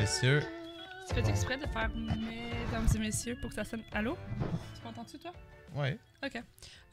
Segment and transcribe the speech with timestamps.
[0.00, 0.42] messieurs.
[1.06, 3.82] Tu fais exprès de faire mesdames et messieurs pour que ça sonne.
[3.92, 4.16] Allô?
[4.74, 5.32] Tu m'entends-tu, toi?
[5.74, 5.98] Ouais.
[6.24, 6.42] Ok.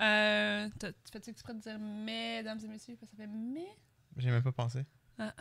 [0.01, 2.97] Euh, tu fais exprès de dire mesdames et messieurs?
[2.99, 3.69] parce que Ça fait mais?
[4.17, 4.85] J'ai même pas pensé.
[5.17, 5.33] Ah.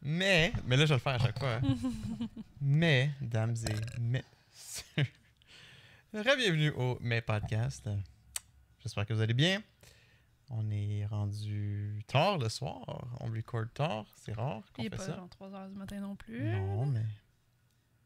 [0.00, 1.54] Mais, mais là, je vais le faire à chaque fois.
[1.54, 1.76] hein.
[2.60, 5.06] mais, dames et messieurs.
[6.12, 7.90] Bienvenue au Mes Podcast.
[8.78, 9.60] J'espère que vous allez bien.
[10.48, 13.04] On est rendu tard le soir.
[13.20, 14.06] On record tard.
[14.16, 15.16] C'est rare qu'on fait pas ça.
[15.16, 16.50] genre 3h du matin non plus.
[16.52, 17.04] Non, mais.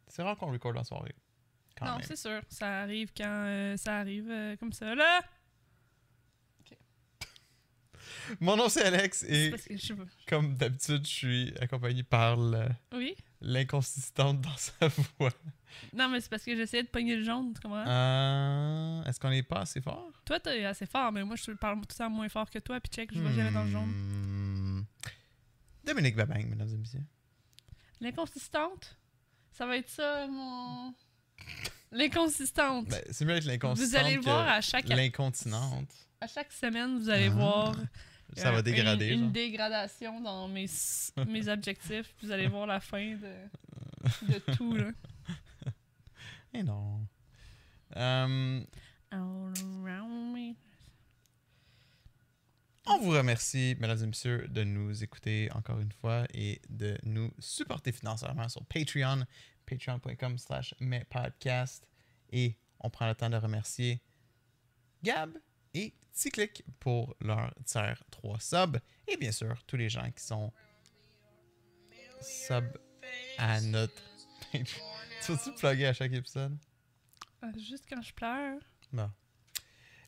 [0.09, 1.15] C'est rare qu'on record en soirée.
[1.77, 2.41] Quand non, c'est sûr.
[2.49, 4.95] Ça arrive quand euh, ça arrive euh, comme ça.
[4.95, 5.21] Là!
[8.41, 9.93] Mon nom c'est Alex et parce que je
[10.27, 13.17] comme d'habitude, je suis accompagné par le- Oui?
[13.41, 15.31] L'inconsistante dans sa voix.
[15.95, 17.85] Non, mais c'est parce que j'essayais de pogner le jaune, tu comprends?
[17.87, 20.11] Euh, Est-ce qu'on n'est pas assez fort?
[20.25, 22.81] Toi, t'es assez fort, mais moi, je parle tout le temps moins fort que toi,
[22.81, 23.89] puis check, je vais jamais dans le jaune.
[23.89, 24.85] Hmm.
[25.85, 27.05] Dominique Babang, mesdames et messieurs.
[28.01, 28.97] L'inconsistante?
[29.53, 30.95] Ça va être ça, mon...
[31.93, 32.87] L'inconsistante.
[32.89, 35.91] Ben, c'est mieux avec l'inconsistante vous allez le voir à chaque, l'incontinente.
[36.21, 37.31] à chaque semaine, vous allez Ah.
[37.31, 37.77] voir
[38.37, 39.09] Ça euh, va dégrader.
[39.09, 40.67] une, dégradation dans mes,
[41.27, 42.15] mes objectifs.
[42.23, 44.77] Vous allez voir la fin de, de tout.
[44.77, 44.91] Là.
[46.53, 47.07] Eh non.
[47.97, 48.61] Euh,
[49.13, 49.53] All
[49.85, 50.55] around me.
[52.87, 57.33] on vous remercie, mesdames et messieurs, de nous écouter encore une fois et de nous
[57.39, 59.25] supporter financièrement sur Patreon,
[59.65, 61.87] patreon.com slash mespodcast.
[62.33, 64.03] Et on prend le temps de remercier
[65.05, 65.39] Gab
[65.75, 68.79] et Ticlic pour leur tiers 3 subs.
[69.09, 70.53] Et bien sûr, tous les gens qui sont
[72.21, 72.65] sub
[73.39, 74.03] à notre
[74.53, 74.85] Patreon.
[75.25, 76.57] Tu vas-tu plugger à chaque épisode?
[77.43, 78.59] Ah, Juste quand je pleure.
[78.93, 79.11] Bon.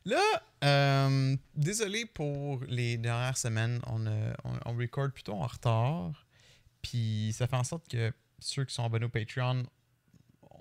[0.05, 0.21] Là,
[0.63, 3.79] euh, désolé pour les dernières semaines.
[3.87, 6.25] On, a- on, on record plutôt en retard.
[6.81, 9.63] Puis ça fait en sorte que ceux qui sont abonnés au Patreon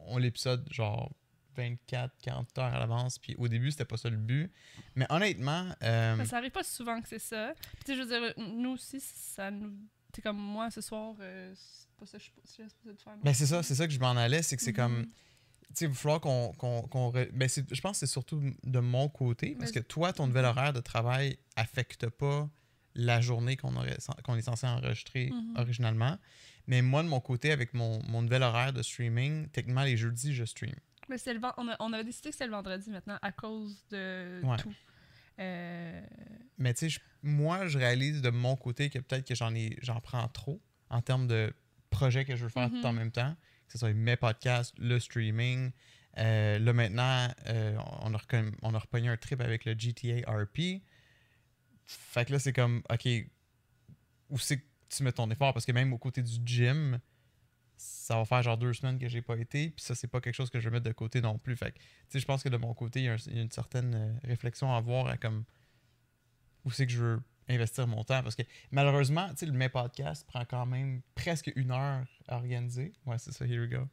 [0.06, 1.12] ont l'épisode genre
[1.57, 3.19] 24, 40 heures à l'avance.
[3.19, 4.51] Puis au début, c'était pas ça le but.
[4.95, 7.53] Mais honnêtement, euh, Mais ça arrive pas souvent que c'est ça.
[7.75, 9.73] Puis, tu sais, je veux dire, nous aussi, ça nous.
[10.13, 13.15] T'es comme moi ce soir, euh, c'est pas ça que je suis supposée de faire.
[13.23, 14.43] ben c'est ça, c'est ça que je m'en allais.
[14.43, 14.99] C'est que c'est comme.
[14.99, 15.05] Mhm.
[15.07, 15.11] Tu
[15.75, 16.53] sais, il va falloir qu'on.
[16.53, 19.57] qu'on, qu'on re- ben, je pense que c'est surtout de mon côté.
[19.59, 22.51] Parce que Mais- toi, ton nouvel horaire de travail affecte pas
[22.95, 23.73] la journée qu'on,
[24.23, 25.55] qu'on est censé enregistrer Mhm.
[25.57, 26.19] originalement.
[26.67, 30.34] Mais moi, de mon côté, avec mon, mon nouvel horaire de streaming, techniquement, les jeudis,
[30.34, 30.75] je stream.
[31.09, 33.85] Mais c'est le on, a, on avait décidé que c'était le vendredi maintenant à cause
[33.91, 34.57] de Ouais.
[34.59, 34.73] tout.
[35.39, 36.01] Euh,
[36.59, 40.01] Mais tu sais, moi, je réalise de mon côté que peut-être que j'en ai j'en
[40.01, 41.53] prends trop en termes de
[41.91, 42.81] projets que je veux faire Mhm.
[42.81, 43.35] tout en même temps.
[43.67, 45.71] Que ce soit mes podcasts, le streaming.
[46.19, 48.19] Euh, là, maintenant, euh, on, a
[48.63, 50.83] on a repogné un trip avec le GTA RP.
[51.87, 53.09] Fait que là, c'est comme, OK,
[54.31, 55.53] où c'est que tu mets ton effort?
[55.55, 57.01] Parce que même au côté du gym,
[57.84, 59.70] ça va faire genre deux semaines que j'ai pas été.
[59.70, 61.56] Puis ça, c'est pas quelque chose que je vais mettre de côté non plus.
[61.56, 63.43] Fait que, je pense que de mon côté, il y a, un- il y a
[63.43, 65.44] une certaine euh, réflexion à avoir à comme
[66.65, 68.22] où c'est que je veux investir mon temps.
[68.22, 72.37] Parce que malheureusement, tu sais, le mes podcast prend quand même presque une heure à
[72.37, 72.92] organiser.
[73.06, 73.88] Ouais, c'est ça, here we go.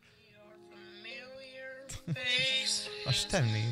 [3.05, 3.63] Ah, je suis tanné.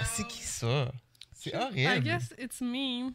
[0.00, 0.90] Ah, c'est qui ça?
[1.32, 2.04] C'est I horrible.
[2.04, 3.10] guess it's me.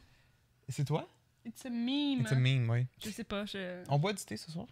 [0.70, 1.08] C'est toi?
[1.46, 2.22] It's a meme.
[2.22, 2.86] It's a meme, oui.
[3.04, 3.46] Je sais pas.
[3.46, 3.84] Je...
[3.90, 4.68] On boit du thé ce soir?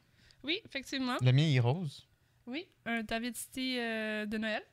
[0.45, 1.17] Oui, effectivement.
[1.21, 2.07] Le mien, il est rose.
[2.45, 4.63] Oui, un David City euh, de Noël.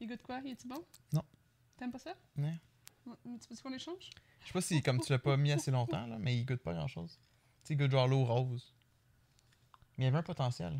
[0.00, 0.40] Il goûte quoi?
[0.44, 0.84] Il est-tu bon?
[1.12, 1.22] Non.
[1.78, 2.14] T'aimes pas ça?
[2.36, 2.52] Non.
[3.04, 4.10] Tu veux qu'on échange?
[4.42, 6.62] Je sais pas si, comme tu l'as pas mis assez longtemps, là, mais il goûte
[6.62, 7.18] pas grand-chose.
[7.18, 8.74] Tu sais, il goûte genre l'eau rose.
[9.96, 10.78] Mais il y avait un potentiel.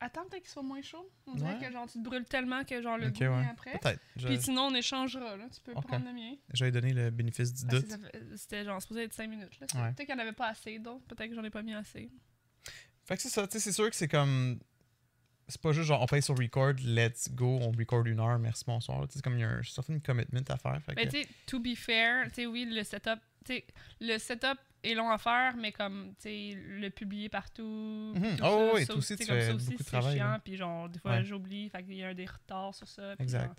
[0.00, 1.10] Attends peut-être qu'il soit moins chaud.
[1.26, 1.66] On dirait Ouais.
[1.66, 3.78] que genre tu te brûles tellement que genre le Ok, goût vient après.
[3.78, 4.00] Peut-être.
[4.16, 5.46] Je, Puis sinon on échangera là.
[5.54, 6.34] Tu peux prendre le mien.
[6.52, 7.98] je vais lui donner le bénéfice du Parce doute.
[8.36, 9.66] C'était genre supposé être 5 minutes là.
[9.74, 9.92] Ouais.
[9.94, 12.10] Peut-être qu'il n'y en avait pas assez donc peut-être que j'en ai pas mis assez.
[13.04, 14.58] Fait que c'est ça, tu sais, c'est sûr que c'est comme.
[15.48, 18.64] C'est pas juste genre on paye sur record, let's go, on record une heure, merci,
[18.66, 19.06] bonsoir.
[19.08, 20.82] C'est comme il y a un certain commitment à faire.
[20.82, 23.66] Fait que, Mais tu sais, to be fair, tu sais, oui, le setup, tu sais,
[24.00, 24.58] le setup
[24.94, 28.12] long à faire, mais comme, tu sais, le publier partout.
[28.14, 28.36] Mhm.
[28.36, 30.38] tout Oh ça, oui, ça toi aussi, tu fais ça aussi, beaucoup de travail, chiant,
[30.44, 31.24] puis genre, des fois, Ouais.
[31.24, 33.14] j'oublie, fait qu'il y a des retards sur ça.
[33.18, 33.46] Exact.
[33.46, 33.54] genre-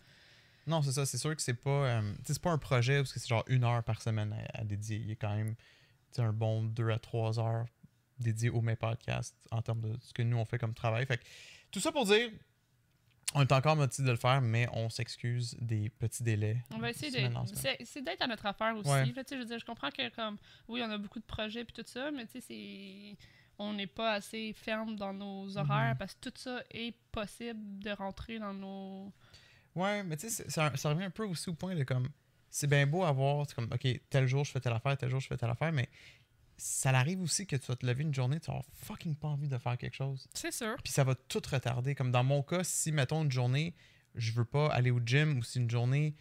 [0.67, 1.69] Non, c'est ça, c'est sûr que c'est pas.
[1.69, 4.63] euh, c'est pas un projet parce que c'est genre une heure par semaine à, à
[4.63, 4.97] dédier.
[4.97, 5.55] Il y a quand même
[6.17, 7.65] un bon deux à trois heures
[8.19, 11.05] dédiées au mes podcasts en termes de ce que nous on fait comme travail.
[11.05, 11.23] Fait que,
[11.71, 12.29] tout ça pour dire.
[13.33, 16.57] On est encore motivé de le faire, mais on s'excuse des petits délais.
[16.73, 17.29] On va essayer de.
[17.83, 18.89] C'est d'être à notre affaire aussi.
[18.89, 19.05] Ouais.
[19.05, 20.37] là, je veux dire, je comprends que, comme,
[20.67, 23.17] oui, on a beaucoup de projets puis tout ça, mais tu sais, c'est.
[23.59, 25.97] On n'est pas assez ferme dans nos horaires Mhm.
[25.97, 29.11] parce que tout ça est possible de rentrer dans nos.
[29.75, 32.07] Ouais, mais tu sais, ça, ça revient un peu aussi au point de comme.
[32.49, 35.19] C'est bien beau avoir, c'est comme, OK, tel jour je fais telle affaire, tel jour
[35.19, 35.89] je fais telle affaire, mais
[36.57, 39.47] ça arrive aussi que tu vas te lever une journée, tu avoir fucking pas envie
[39.47, 40.27] de faire quelque chose.
[40.33, 40.75] C'est sûr.
[40.83, 41.95] Puis ça va tout retarder.
[41.95, 43.75] Comme dans mon cas, si, mettons, une journée,
[44.15, 46.15] je veux pas aller au gym ou si une journée,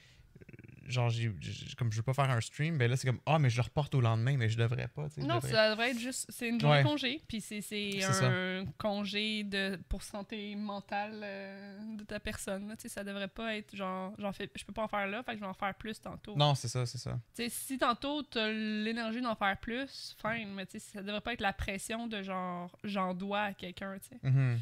[0.88, 3.38] genre, j'ai- j'ai- comme je veux pas faire un stream, ben là, c'est comme, ah,
[3.38, 5.08] mais je le reporte au lendemain, mais je devrais pas.
[5.08, 6.26] tu sais, je Non, devrais- ça devrait être juste.
[6.30, 6.82] C'est une journée Ouais.
[6.84, 12.68] congé, puis c'est c'est C'est un congé de, pour santé mentale euh, de ta personne.
[12.68, 12.76] là.
[12.76, 15.22] Tu sais, ça devrait pas être genre, j'en fais, je peux pas en faire là,
[15.22, 16.36] fait que je vais en faire plus tantôt.
[16.36, 17.18] Non, c'est ça, c'est ça.
[17.34, 21.20] Tu sais, si tantôt t'as l'énergie d'en faire plus, fine, mais tu sais, ça devrait
[21.20, 24.18] pas être la pression de genre, j'en dois à quelqu'un, tu sais.
[24.22, 24.58] Mhm.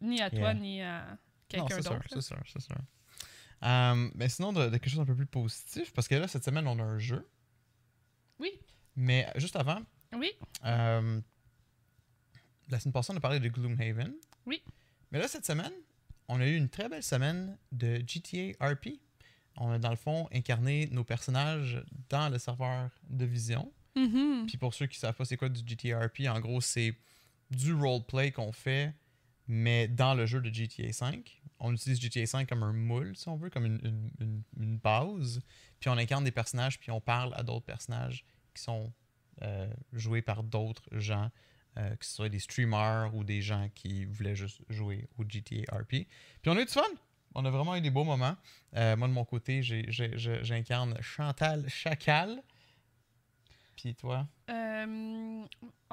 [0.00, 0.54] Ni à toi, Yeah.
[0.54, 1.18] ni à
[1.48, 2.06] quelqu'un c'est sûr, d'autre.
[2.08, 2.76] c'est sûr, c'est sûr.
[3.62, 6.44] Euh, mais sinon, de, de quelque chose un peu plus positif, parce que là, cette
[6.44, 7.26] semaine, on a un jeu.
[8.38, 8.50] Oui.
[8.96, 9.80] Mais juste avant,
[10.14, 10.30] Oui,
[10.64, 11.20] euh,
[12.68, 14.12] la semaine passée, on a parlé de Gloomhaven.
[14.46, 14.62] Oui.
[15.10, 15.72] Mais là, cette semaine,
[16.28, 18.88] on a eu une très belle semaine de GTA RP.
[19.56, 23.72] On a, dans le fond, incarné nos personnages dans le serveur de Vision.
[23.94, 24.44] Mhm.
[24.46, 26.94] Puis pour ceux qui savent pas c'est quoi du GTA RP, en gros, c'est
[27.50, 28.92] du roleplay qu'on fait,
[29.48, 31.42] mais dans le jeu de GTA 5.
[31.58, 34.76] On utilise GTA 5 comme un moule, si on veut, comme une, une- une- une
[34.78, 35.40] base.
[35.80, 38.24] Puis on incarne des personnages, puis on parle à d'autres personnages
[38.54, 38.92] qui sont
[39.42, 41.30] euh, joués par d'autres gens,
[41.76, 45.62] euh, que ce soit des streamers ou des gens qui voulaient juste jouer au GTA
[45.76, 45.88] RP.
[45.90, 46.06] Puis
[46.46, 46.82] on a eu du fun!
[47.34, 48.34] On a vraiment eu des beaux moments.
[48.76, 52.42] Euh, moi, de mon côté, j'incarne Chantal Chacal.
[53.76, 54.26] Puis toi?
[54.48, 55.44] Euh, on,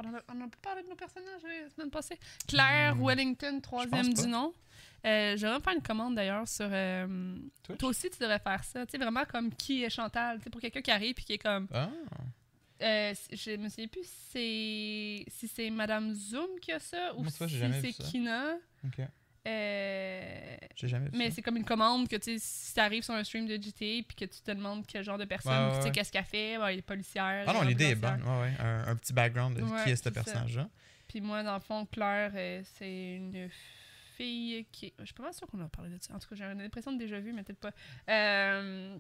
[0.06, 2.18] a, on a pas parlé de nos personnages la semaine passée.
[2.48, 3.04] Claire Hmm.
[3.06, 4.54] Wellington, troisième du nom.
[5.06, 6.68] Euh, J'aimerais faire une commande d'ailleurs sur.
[6.72, 7.36] euh,
[7.78, 8.86] toi aussi, tu devrais faire ça.
[8.86, 10.38] Tu sais, vraiment comme qui est Chantal.
[10.38, 11.68] Tu sais, pour quelqu'un qui arrive et qui est comme.
[11.74, 11.90] Ah!
[12.82, 17.94] Euh, je me souviens plus si c'est Madame Zoom qui a ça ou si c'est.
[18.04, 18.56] Kina.
[18.86, 19.06] Ok.
[19.46, 23.26] Euh, J'ai jamais vu mais c'est comme une commande que tu si t'arrives sur un
[23.26, 25.78] stream de GTA puis que tu te demandes quel genre de personne, Ouais, ouais, tu
[25.82, 25.92] sais ouais.
[25.92, 27.44] qu'est-ce qu'elle fait, elle est policière.
[27.48, 28.22] Ah non, l'idée est bonne.
[28.60, 30.70] Un, un petit background de qui est ce personnage-là.
[31.10, 33.50] Puis moi, dans le fond, Claire, euh, c'est une
[34.13, 34.94] fille qui.
[35.00, 36.13] Je suis pas sûre qu'on a parlé de ça.
[36.15, 37.71] En tout cas, j'ai l'impression de déjà vu, mais peut-être pas.
[38.10, 38.98] Euh,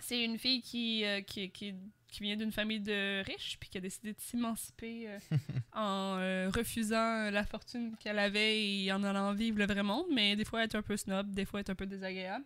[0.00, 1.74] c'est une fille qui, euh, qui, qui,
[2.08, 5.18] qui vient d'une famille de riches, puis qui a décidé de s'émanciper euh,
[5.74, 10.06] en euh, refusant la fortune qu'elle avait et en allant vivre le vrai monde.
[10.12, 12.44] Mais des fois, elle est un peu snob, des fois, elle est un peu désagréable.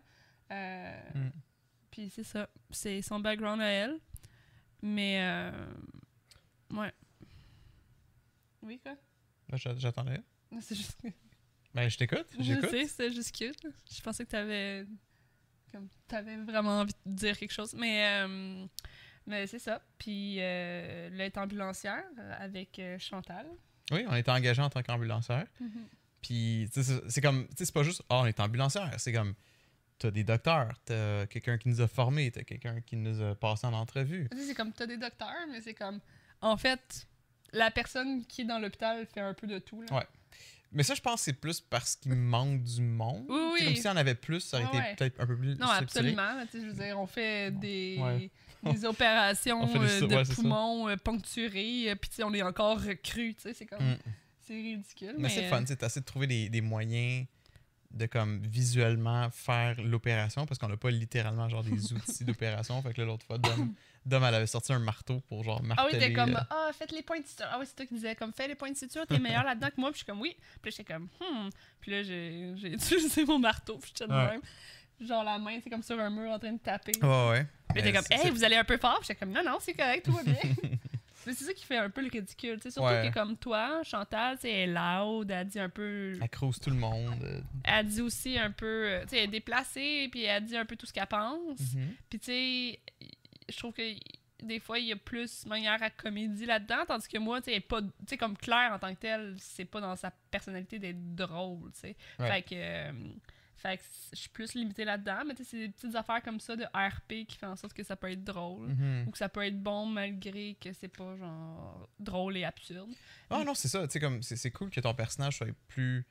[0.51, 1.29] Mm.
[1.91, 2.49] Puis c'est ça.
[2.71, 3.99] C'est son background à elle.
[4.83, 5.19] Mais.
[5.21, 5.67] euh,
[6.73, 6.93] ouais.
[8.63, 8.97] Oui, quoi?
[9.53, 10.21] J'a- J'attendais.
[10.61, 11.09] C'est juste que-
[11.77, 12.27] Ben, je t'écoute.
[12.39, 13.67] Je sais, c'était juste cute.
[13.95, 14.87] Je pensais que t'avais.
[15.73, 17.75] Comme, t'avais vraiment envie de dire quelque chose.
[17.75, 18.67] Mais, euh,
[19.27, 19.83] mais c'est ça.
[19.99, 23.47] Puis, euh, là, est ambulancière euh, avec euh, Chantal.
[23.93, 25.47] Oui, on était engagé en tant qu'ambulancière.
[26.23, 28.93] Puis, tu sais, c'est- c'est comme, tu sais, c'est pas juste, ah, on est ambulancière.
[28.99, 29.35] C'est comme,
[29.99, 33.67] t'as des docteurs, t'as quelqu'un qui nous a formés, t'as quelqu'un qui nous a passé
[33.67, 34.29] en entrevue.
[34.35, 36.01] C'est comme, t'as des docteurs, mais c'est comme.
[36.41, 37.07] En fait,
[37.53, 39.83] la personne qui est dans l'hôpital fait un peu de tout.
[39.83, 39.95] Là.
[39.99, 40.07] Ouais.
[40.73, 43.25] Mais ça, je pense que c'est plus parce qu'il manque du monde.
[43.29, 43.73] Oui, C'est oui.
[43.73, 44.95] comme si on avait plus, ça aurait été ouais.
[44.97, 46.45] peut-être un peu plus Non, absolument.
[46.53, 48.31] Je veux dire, on fait des, Ouais.
[48.73, 52.81] des opérations des euh, de ouais, c'est poumons euh, poncturés, euh, puis on est encore
[53.03, 53.83] cru, tu sais, c'est comme...
[53.83, 53.99] Mm.
[54.41, 55.29] C'est ridicule, Mais, mais...
[55.29, 57.27] c'est fun, tu sais, t'essaies de trouver des, des moyens
[57.91, 62.81] de comme visuellement faire l'opération parce qu'on n'a pas littéralement genre des outils d'opération.
[62.83, 65.89] Fait que l'autre fois, Dom, Dom, elle avait sorti un marteau pour genre Ah marteler.
[65.93, 67.47] oui, t'es comme, euh, ah, faites les points de suture.
[67.51, 69.69] Ah oui, c'est toi qui disais, comme, fais les points de suture, t'es meilleur là-dedans
[69.75, 69.91] que moi.
[69.91, 70.37] Puis je suis comme, oui.
[70.63, 71.49] Puis là, j'étais comme, hmm.
[71.81, 74.31] Puis là, j'ai j'ai utilisé mon marteau, puis j'étais de Ouais.
[74.33, 74.41] même.
[75.01, 76.93] Genre, la main, c'est comme sur un mur en train de taper.
[77.03, 77.47] Ouais, ouais.
[77.75, 78.97] Puis t'es comme, hey, vous allez un peu fort.
[79.01, 80.35] Puis j'étais comme, non, non, c'est correct, tout va bien.
[81.27, 82.57] Mais c'est ça qui fait un peu le ridicule.
[82.57, 83.09] tu sais, surtout Ouais.
[83.09, 86.13] que comme toi, Chantal, elle est loud, elle dit un peu.
[86.21, 87.43] Elle crouse tout le monde.
[87.65, 88.67] Elle dit aussi un peu.
[88.67, 91.59] euh, Tu sais, elle est déplacée, puis elle dit un peu tout ce qu'elle pense.
[91.75, 91.95] mhm.
[92.09, 92.81] Puis tu sais,
[93.49, 93.83] je trouve que
[94.43, 97.61] des fois, il y a plus manière à comédie là-dedans, tandis que moi, tu sais,
[97.61, 97.81] pas.
[97.81, 101.73] Tu sais, comme Claire en tant que telle, c'est pas dans sa personnalité d'être drôle,
[101.73, 101.97] tu sais.
[102.19, 102.31] Ouais.
[102.31, 102.55] Fait que.
[102.55, 102.93] euh,
[103.57, 106.41] fait que je suis plus limitée là-dedans, mais tu sais, c'est des petites affaires comme
[106.41, 108.69] ça de RP qui fait en sorte que ça peut être drôle.
[108.69, 109.05] Mhm.
[109.09, 112.91] Ou que ça peut être bon malgré que c'est pas genre drôle et absurde.
[113.31, 113.87] Ah non, c'est ça.
[113.87, 116.07] Tu sais, comme, c'est cool que ton personnage soit plus,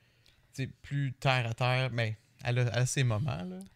[0.52, 1.90] sais, plus terre à terre.
[1.92, 3.58] Mais elle a, ses moments, là.
[3.60, 3.66] Tu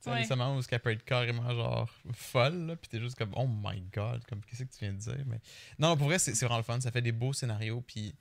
[0.00, 0.26] sais, Ouais.
[0.36, 2.76] moments où elle peut être carrément, genre, folle, là.
[2.76, 5.24] Puis t'es juste comme, oh my god, comme, qu'est-ce que tu viens de dire?
[5.26, 5.40] Mais
[5.78, 6.78] non, pour vrai, c'est c'est vraiment le fun.
[6.80, 7.80] Ça fait des beaux scénarios.
[7.80, 8.14] Puis,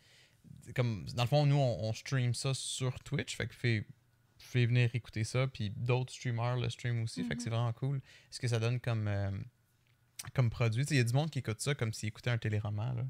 [0.74, 3.36] comme, dans le fond, nous, on, on stream ça sur Twitch.
[3.36, 3.86] Fait que fait,
[4.44, 5.48] fait venir écouter ça.
[5.48, 7.24] Puis d'autres streamers le stream aussi.
[7.24, 8.02] Fait que c'est vraiment cool.
[8.30, 9.32] Ce que ça donne comme, euh,
[10.34, 10.84] comme produit?
[10.90, 13.04] Il y a du monde qui écoute ça comme s'il écoutait un téléroman, là.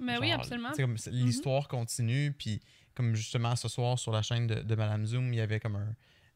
[0.00, 0.70] Mais oui, Genre, absolument.
[0.96, 2.60] c'est- L'histoire continue, puis
[2.94, 5.74] comme justement ce soir sur la chaîne de, de Madame Zoom, il y avait comme
[5.76, 5.94] un,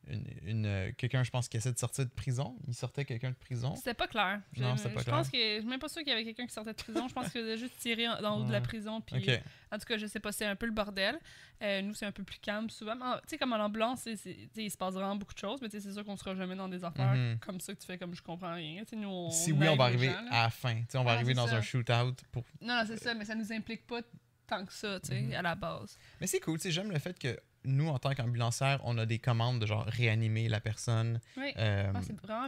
[0.09, 2.57] une, une, euh, quelqu'un, je pense, qui essaie de sortir de prison.
[2.67, 3.75] Il sortait quelqu'un de prison.
[3.77, 4.41] C'était pas clair.
[4.53, 6.25] Je- Non, c'était pas Je pense que je suis même pas sûr qu'il y avait
[6.25, 7.07] quelqu'un qui sortait de prison.
[7.09, 9.01] Je pense qu'il a juste tiré en- dans le haut de la prison.
[9.01, 9.25] Puis.
[9.71, 11.19] En tout cas, je sais pas, c'est un peu le bordel.
[11.63, 12.95] Euh, nous, c'est un peu plus calme souvent.
[13.23, 15.39] Tu sais, comme en ambulance, c'est- c'est- tu sais, il se passe vraiment beaucoup de
[15.39, 15.61] choses.
[15.63, 17.39] Mais c'est sûr qu'on sera jamais dans des affaires Mhm.
[17.39, 18.83] comme ça que tu fais comme je comprends rien.
[18.95, 20.75] Nous, on Si oui, on va arriver gens, à la fin.
[20.75, 21.57] Tu sais, on va arriver dans ça.
[21.57, 22.45] un shootout pour.
[22.61, 24.01] Non, non, c'est ça, mais ça nous implique pas
[24.47, 25.35] tant que ça, tu sais, Mhm.
[25.35, 25.97] à la base.
[26.21, 29.07] Mais c'est cool, tu sais, j'aime le fait que nous, en tant qu'ambulancière, on a
[29.07, 31.53] des commandes de genre réanimer la personne, Oui.
[31.59, 32.01] euh, Ah,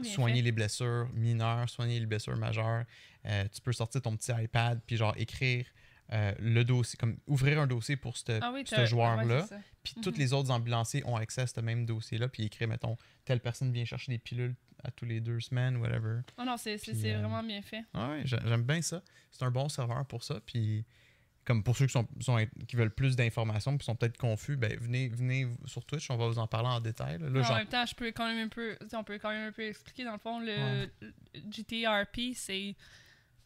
[0.05, 0.43] soigner fait.
[0.43, 2.85] les blessures mineures, soigner les blessures majeures.
[3.27, 5.67] Euh, tu peux sortir ton petit iPad puis genre écrire
[6.13, 9.41] euh, le dossier, comme ouvrir un dossier pour ce Ah oui, ce joueur-là.
[9.41, 9.59] ouais.
[9.83, 10.19] Puis tous Mhm.
[10.19, 13.87] les autres ambulanciers ont accès à ce même dossier-là, puis écrire, mettons, telle personne vient
[13.87, 16.21] chercher des pilules à tous les deux semaines, whatever.
[16.37, 17.85] Oh non, c'est vraiment bien fait.
[18.25, 19.01] J'a- j'aime bien ça.
[19.31, 20.41] C'est un bon serveur pour ça.
[20.45, 20.85] Puis,
[21.45, 24.77] comme pour ceux qui, sont, sont- qui veulent plus d'informations puis sont peut-être confus, ben
[24.81, 27.19] venez, venez sur Twitch, on va vous en parler en détail.
[27.19, 27.27] là.
[27.51, 29.63] En même temps, je peux quand même un peu, on peut quand même un peu
[29.67, 31.13] expliquer dans le fond le, le
[31.51, 32.75] GTRP, c'est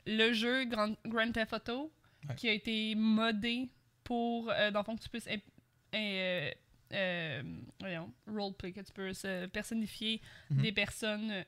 [0.06, 1.92] le jeu Grand, Grand Theft Auto
[2.28, 2.34] Ouais.
[2.34, 3.68] qui a été modé
[4.02, 5.28] pour euh, dans le fond que tu puisses
[5.94, 6.50] euh,
[6.92, 7.42] euh,
[7.78, 10.62] voyons, roleplay, que tu peux se personnifier Mhm.
[10.62, 11.44] des personnes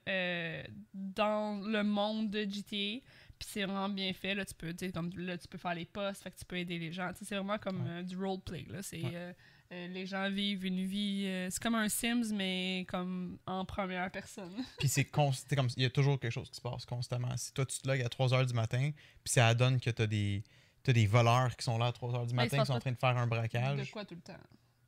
[0.94, 3.04] dans le monde de GTA.
[3.40, 4.34] Puis c'est vraiment bien fait.
[4.34, 6.58] Là, tu peux, tu comme, là, tu peux faire les postes, fait que tu peux
[6.58, 7.10] aider les gens.
[7.18, 7.90] Tu C'est vraiment comme Ouais.
[7.90, 8.66] euh, du roleplay.
[8.68, 8.82] Là.
[8.82, 9.10] C'est, Ouais.
[9.14, 9.32] euh,
[9.72, 11.22] euh, les gens vivent une vie.
[11.50, 14.52] c'est comme un Sims, mais comme en première personne.
[14.78, 15.32] Puis c'est comme
[15.76, 17.34] il y a toujours quelque chose qui se passe constamment.
[17.38, 18.90] Si toi tu te logs à 3h du matin,
[19.24, 20.42] puis ça donne que t'as des
[20.82, 22.78] t'as des voleurs qui sont là à 3h du Mais il matin qui sont en
[22.80, 23.90] train de faire un de braquage.
[23.90, 24.40] quoi tout le temps?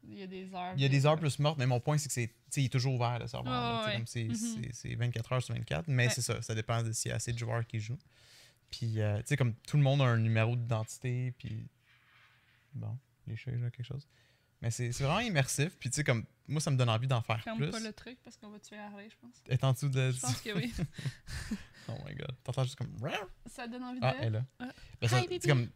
[0.04, 0.72] Il y a des heures.
[0.76, 2.64] Il y a des heures plus mortes, mais mon point c'est que c'est tu il
[2.66, 3.52] est toujours ouvert le serveur.
[3.52, 3.84] là.
[3.86, 4.34] Ouais, Tu c'est, Mhm.
[4.34, 6.12] c'est- c'est 24 heures sur 24, mais Ouais.
[6.12, 7.98] c'est ça, ça dépend de s'il y a assez de joueurs qui jouent.
[8.72, 11.68] Puis euh, tu sais comme tout le monde a un numéro d'identité puis
[12.74, 12.98] bon,
[13.28, 14.08] les chats là quelque chose.
[14.60, 17.40] Mais c'est, vraiment immersif, puis tu sais comme moi ça me donne envie d'en faire
[17.42, 17.70] Ferme plus.
[17.70, 19.42] pas le truc parce qu'on va tuer Harley, je pense.
[19.48, 20.72] Être en dessous de Je pense que oui.
[21.88, 22.96] Oh my god, t'entends juste comme
[23.46, 24.16] Ça donne envie Ah, de.
[24.20, 24.44] elle est là.
[24.60, 24.68] Ah.
[25.00, 25.46] Ben, ça, Hi, baby.
[25.46, 25.68] comme,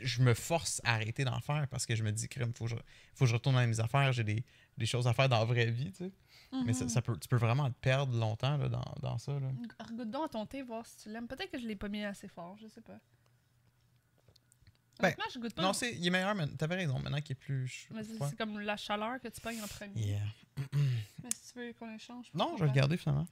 [0.00, 2.70] Je me force à arrêter d'en faire parce que je me dis, crème, faut que
[2.70, 2.76] je,
[3.14, 4.44] faut que je retourne dans mes affaires, j'ai des,
[4.76, 6.12] des choses à faire dans la vraie vie, tu sais.
[6.66, 6.90] Mais ça, Mhm.
[6.90, 9.32] ça peut, tu peux vraiment te perdre longtemps là, dans, dans ça.
[9.38, 9.48] Là.
[9.78, 11.28] Regarde donc à ton thé, voir si tu l'aimes.
[11.28, 12.98] Peut-être que je l'ai pas mis assez fort, je sais pas.
[15.00, 15.62] Ben, je goûte pas.
[15.62, 17.88] Non, c'est, il est meilleur, mais t'avais raison, maintenant qu'il est plus
[18.28, 19.92] c'est comme la chaleur que tu pognes en premier.
[19.94, 20.20] Yeah.
[21.22, 22.26] Mais si tu veux qu'on échange.
[22.34, 23.26] Non, je vais pourquoi le garder finalement.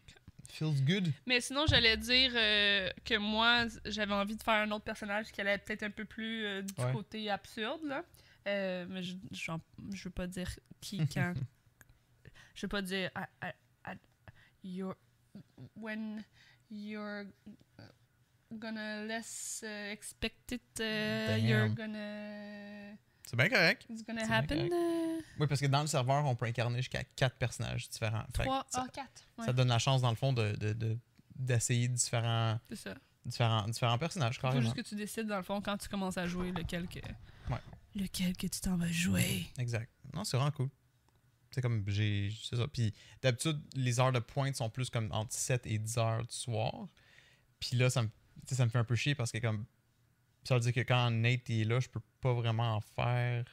[0.50, 1.12] Feels good.
[1.26, 5.40] Mais sinon, j'allais dire euh, que moi, j'avais envie de faire un autre personnage qui
[5.40, 6.92] allait être peut-être un peu plus euh, du Ouais.
[6.92, 8.02] côté absurde, là.
[8.46, 10.48] Euh, mais je, je veux pas dire
[10.80, 11.34] qui, quand.
[12.54, 13.10] je veux pas dire.
[13.16, 13.98] I- I- I-
[14.64, 14.94] you're,
[15.76, 16.24] when
[16.70, 17.24] you're
[18.58, 22.96] gonna less uh, expect it, uh, you're gonna.
[23.28, 23.84] C'est bien correct.
[23.90, 24.56] It's gonna happen.
[24.70, 24.72] correct.
[24.72, 28.24] uh, Oui, parce que dans le serveur, on peut incarner jusqu'à quatre personnages différents.
[28.32, 29.22] Trois, ça, ah, quatre.
[29.36, 30.96] Ouais, ça donne la chance, dans le fond, de, de, de-
[31.36, 32.94] d'essayer différents, c'est ça.
[33.26, 34.62] différents, différents personnages, Faut carrément.
[34.62, 37.00] juste que tu décides, dans le fond, quand tu commences à jouer, lequel que.
[37.50, 37.60] Ouais.
[37.94, 39.46] Lequel que tu t'en vas jouer.
[39.58, 39.90] Exact.
[40.14, 40.70] Non, c'est vraiment cool.
[41.50, 42.32] C'est comme, j'ai.
[42.42, 42.66] C'est ça.
[42.66, 46.34] Puis d'habitude, les heures de pointe sont plus comme entre 7 et 10 heures du
[46.34, 46.88] soir.
[47.60, 48.08] Puis là, ça me,
[48.46, 49.66] ça me fait un peu chier parce que, comme.
[50.44, 53.44] Ça veut dire que quand Nate est là, je peux pas vraiment en faire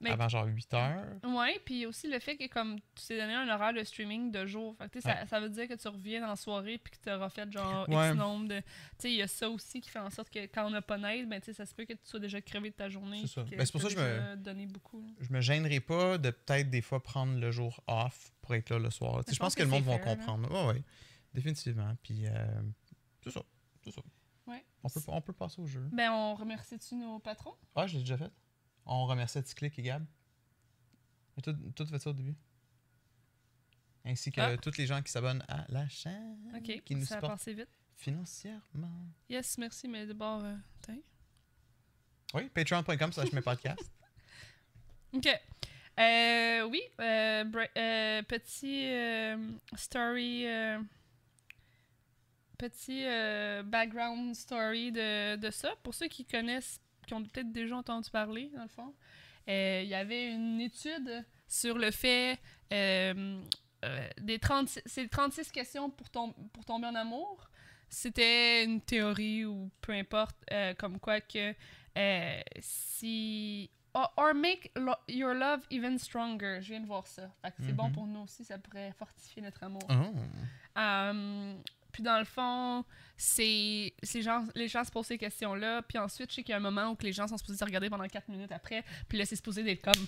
[0.00, 1.04] Mais- avant genre 8 heures.
[1.24, 4.46] Ouais, puis aussi le fait que comme tu t'es donné un horaire de streaming de
[4.46, 7.10] jour, fait que, ça, ça veut dire que tu reviens en soirée puis que tu
[7.14, 8.08] auras fait genre Ouais.
[8.08, 8.58] X nombre de.
[8.60, 8.64] Tu
[8.98, 10.96] sais, il y a ça aussi qui fait en sorte que quand on n'a pas
[10.98, 13.20] d'aide, ben ça se peut que tu sois déjà crevé de ta journée.
[13.22, 13.44] C'est ça.
[13.44, 15.02] Ben, c'est pour ça que je me- déjà donné beaucoup.
[15.02, 15.12] là.
[15.20, 18.78] Je me gênerai pas de peut-être des fois prendre le jour off pour être là
[18.78, 19.22] le soir.
[19.30, 20.50] Je pense que, le monde va comprendre.
[20.50, 20.82] Ouais, ouais.
[21.34, 21.94] Définitivement.
[22.02, 22.32] Puis euh,
[23.22, 23.42] c'est ça.
[23.84, 24.00] C'est ça.
[24.82, 25.86] On peut, on peut passer au jeu.
[25.92, 27.54] Ben, on remercie-tu nos patrons?
[27.74, 28.30] Ah, je l'ai déjà fait.
[28.86, 30.04] On remercie Ticlic et Gab.
[31.36, 32.34] Et tout, tout fait ça au début.
[34.04, 34.56] Ainsi que Ah.
[34.56, 36.52] tous les gens qui s'abonnent à la chaîne.
[36.56, 37.68] Ok, Qui nous ça a passé vite.
[37.96, 39.06] financièrement.
[39.28, 40.56] Yes, merci, mais d'abord, euh.
[42.32, 43.90] Oui, patreon.com slash mes podcasts.
[45.12, 45.26] Ok.
[45.98, 47.44] Euh, oui, euh,
[47.76, 48.86] euh, petit
[49.76, 50.46] story.
[52.60, 55.70] Petit euh, background story de, de ça.
[55.82, 58.94] Pour ceux qui connaissent, qui ont peut-être déjà entendu parler, dans le fond,
[59.48, 62.38] euh, il y avait une étude sur le fait.
[62.72, 63.40] euh,
[64.20, 67.50] des 36, c'est 36 questions pour, tom- pour tomber en amour.
[67.88, 70.36] C'était une théorie ou peu importe,
[70.78, 71.54] comme quoi que
[72.60, 76.60] si Or, or make lo- your love even stronger.
[76.60, 77.28] Je viens de voir ça.
[77.42, 77.92] Fait que c'est bon Mhm.
[77.92, 79.82] pour nous aussi, ça pourrait fortifier notre amour.
[79.90, 80.78] Oh.
[80.78, 81.54] Euh,
[81.92, 82.84] puis dans le fond,
[83.16, 85.82] c'est c'est gens, les gens se posent ces questions-là.
[85.82, 87.64] Puis ensuite, je sais qu'il y a un moment où les gens sont supposés se
[87.64, 88.84] regarder pendant 4 minutes après.
[89.08, 90.06] Puis là, c'est supposé d'être comme.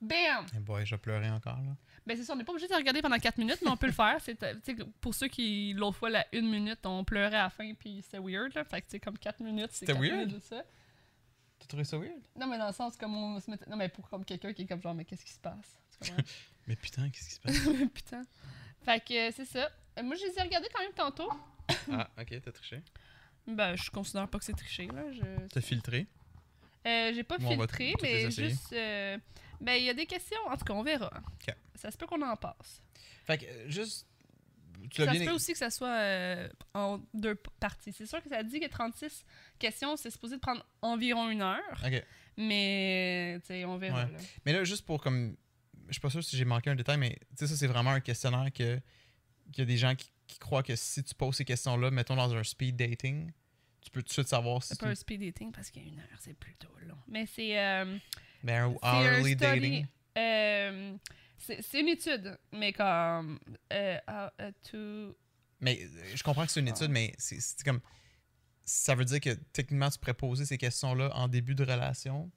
[0.00, 0.46] Bam!
[0.56, 1.76] Eh boy, je pleurais encore là.
[2.06, 3.86] Ben c'est ça, on n'est pas obligé de regarder pendant 4 minutes, mais on peut
[3.86, 4.16] le faire.
[4.20, 4.34] C'est,
[5.00, 8.18] pour ceux qui, l'autre fois, la une minute, on pleurait à la fin, puis c'était
[8.18, 8.64] weird, là.
[8.64, 10.16] Fait que, sais, comme 4 minutes, c'est C'était 4 weird?
[10.16, 10.62] minutes de ça.
[11.58, 12.18] T'as trouvé ça weird?
[12.38, 13.68] Non, mais dans le sens, comme on se mettait...
[13.68, 15.78] Non, mais pour comme quelqu'un qui est comme genre, mais qu'est-ce qui se passe?
[16.66, 17.58] Mais putain, qu'est-ce qui se passe?
[17.94, 18.22] Putain.
[18.82, 19.68] Fait que c'est ça.
[19.98, 21.30] Euh, moi, je les ai regardés quand même tantôt.
[21.92, 22.82] ah, ok, t'as triché.
[23.46, 25.10] Ben, je considère pas que c'est triché, là.
[25.12, 25.46] Je...
[25.48, 26.06] T'as filtré?
[26.86, 28.72] Euh, j'ai pas Bon, filtré, mais juste.
[28.72, 29.18] euh,
[29.60, 30.38] ben, il y a des questions.
[30.48, 31.10] En tout cas, on verra.
[31.34, 31.54] Ok.
[31.74, 32.82] Ça se peut qu'on en passe.
[33.26, 34.06] Fait que, euh, juste.
[34.90, 35.20] Tu Ça bien.
[35.20, 37.92] se peut aussi que ça soit euh, en deux parties.
[37.92, 39.26] C'est sûr que ça dit que 36
[39.58, 41.60] questions, c'est supposé de prendre environ une heure.
[41.84, 42.02] Ok.
[42.38, 44.04] Mais, tu sais, on verra.
[44.06, 44.12] Ouais.
[44.12, 44.18] là.
[44.46, 45.36] Mais là, juste pour comme.
[45.88, 47.90] Je suis pas sûr si j'ai manqué un détail, mais tu sais, ça, c'est vraiment
[47.90, 48.80] un questionnaire que.
[49.52, 52.16] Qu'il y a des gens qui, qui croient que si tu poses ces questions-là, mettons
[52.16, 53.32] dans un speed dating,
[53.80, 56.18] tu peux tout de suite savoir si C'est pas un speed dating parce qu'une heure,
[56.20, 56.98] c'est plutôt long.
[57.08, 57.58] Mais c'est.
[57.58, 57.98] euh,
[58.42, 59.86] Ben, un hourly dating.
[60.18, 60.96] euh,
[61.38, 63.38] c'est une étude, mais comme.
[63.72, 63.98] euh,
[64.38, 65.16] uh, to-
[65.60, 67.80] Mais euh, je comprends que c'est une étude, mais c'est c'est comme.
[68.64, 72.30] Ça veut dire que techniquement, tu pourrais poser ces questions-là en début de relation.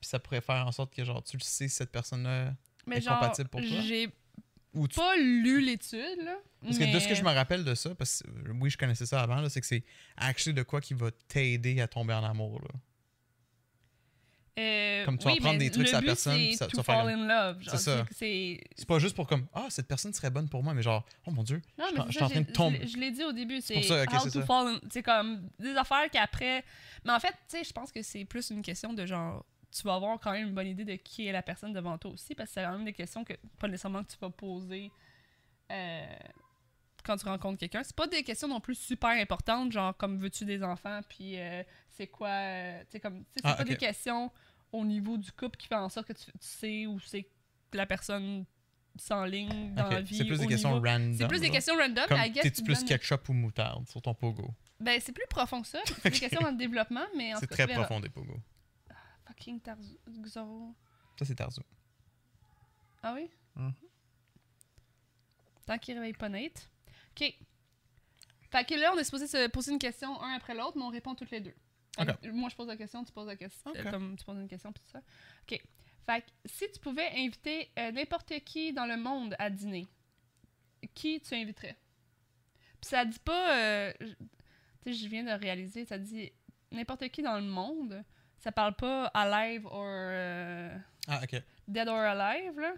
[0.00, 2.54] Puis ça pourrait faire en sorte que, genre, tu le sais si cette personne-là.
[2.86, 3.80] Mais Est genre, compatible pour toi?
[3.82, 4.08] j'ai
[4.74, 6.36] Ou tu pas lu l'étude, là.
[6.62, 9.06] Parce que de ce que je me rappelle de ça, parce que oui, je connaissais
[9.06, 9.82] ça avant, là, c'est que c'est
[10.16, 12.60] actually de quoi qui va t'aider à tomber en amour.
[12.62, 12.68] Là.
[14.58, 17.06] Euh, Comme tu vas oui, mais des trucs sur la personne, puis ça- tu faire
[17.06, 17.62] in love.
[17.66, 18.04] C'est ça.
[18.10, 21.30] c'est- pas juste pour comme Ah, cette personne serait bonne pour moi, mais genre, oh
[21.30, 22.86] mon dieu, Non, je suis en train de tomber.
[22.86, 24.80] je l'ai- dit au début, c'est how to fall in...
[24.90, 26.64] C'est comme des affaires qu'après...
[27.04, 29.44] Mais en fait, tu sais, je pense que c'est plus une question de genre...
[29.72, 32.10] Tu vas avoir quand même une bonne idée de qui est la personne devant toi
[32.10, 34.90] aussi, parce que c'est quand même des questions que pas nécessairement que tu vas poser
[35.70, 36.06] euh,
[37.04, 37.82] quand tu rencontres quelqu'un.
[37.84, 41.62] C'est pas des questions non plus super importantes, genre comme veux-tu des enfants, puis euh,
[41.88, 42.28] c'est quoi...
[42.28, 43.24] euh, tu sais, comme...
[43.30, 44.30] C'est Ah, pas des questions
[44.72, 47.22] au niveau du couple qui fait en sorte que tu, tu sais où c'est
[47.70, 48.44] que la personne
[48.96, 50.16] s'enligne dans Ok, la vie.
[50.18, 51.14] C'est plus des questions niveau- random.
[51.16, 54.50] C'est plus des questions random, t'es-tu tu plus ketchup ou moutarde sur ton pogo?
[54.80, 55.78] Ben, c'est plus profond que ça.
[56.02, 58.34] C'est des questions dans le développement, mais en C'est tout cas, très profond des pogo.
[59.40, 59.98] Fucking Tarzu...
[60.06, 60.74] Xoro.
[61.18, 61.62] Ça, c'est Tarzo.
[63.02, 63.30] Ah oui?
[63.56, 63.72] Mhm.
[65.66, 66.70] Tant qu'il réveille pas Nate.
[67.12, 67.34] OK.
[68.50, 70.90] Fait que là, on est supposé se poser une question un après l'autre, mais on
[70.90, 71.54] répond toutes les deux.
[71.96, 73.72] Que Moi, je pose la question, tu poses la question.
[73.74, 75.02] Euh, comme tu poses une question, puis tout ça.
[75.42, 75.62] OK.
[76.06, 79.88] Fait que si tu pouvais inviter euh, n'importe qui dans le monde à dîner,
[80.94, 81.78] qui tu inviterais?
[82.80, 83.56] Puis ça dit pas...
[83.56, 84.06] euh, tu
[84.84, 86.32] sais, je viens de réaliser, ça dit
[86.72, 88.04] n'importe qui dans le monde.
[88.40, 89.84] Ça parle pas alive or...
[89.86, 90.76] euh,
[91.06, 91.42] Ah, ok.
[91.68, 92.72] dead or alive, là?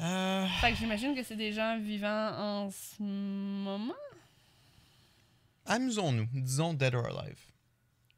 [0.00, 3.94] Euh, Fait que j'imagine que c'est des gens vivants en ce moment.
[5.64, 6.26] Amusons-nous.
[6.32, 7.40] Disons Dead or Alive.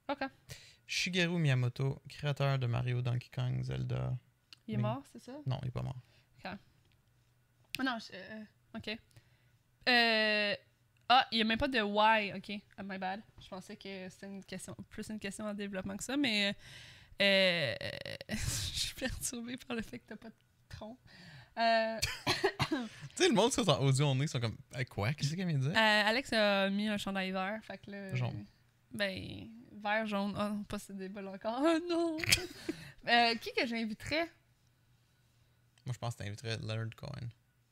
[0.09, 0.25] Ok.
[0.87, 4.17] Shigeru Miyamoto, créateur de Mario, Donkey Kong, Zelda.
[4.67, 5.33] Il est mort, c'est ça?
[5.47, 5.97] Non, il est pas mort.
[7.81, 8.45] Ah non, je- euh,
[8.77, 8.99] ok.
[9.89, 10.57] Euh,
[11.09, 12.61] ah, il n'y a même pas de why, ok.
[12.77, 13.23] Ah, my bad.
[13.41, 16.55] Je pensais que c'était une question, plus une question en développement que ça, mais
[17.21, 17.75] euh,
[18.31, 20.35] je suis perturbée par le fait que t'as pas de
[20.69, 20.99] tronc.
[21.59, 21.99] Euh,
[23.17, 25.13] Tu sais, le monde sur son audio only, ils sont comme Eh, Quoi?
[25.15, 25.71] Qu'est-ce qu'elle vient de dire?
[25.71, 28.15] Euh, Alex a mis un chandail vert, fait que là...
[28.15, 28.45] Jaune.
[28.93, 30.35] Ben, vert, jaune.
[30.39, 31.61] Oh, non, pas ce débat-là encore.
[31.63, 32.17] Oh non!
[33.07, 34.31] Euh, qui que j'inviterais?
[35.87, 37.29] Moi, je pense que t'inviterais Leonard Cohen.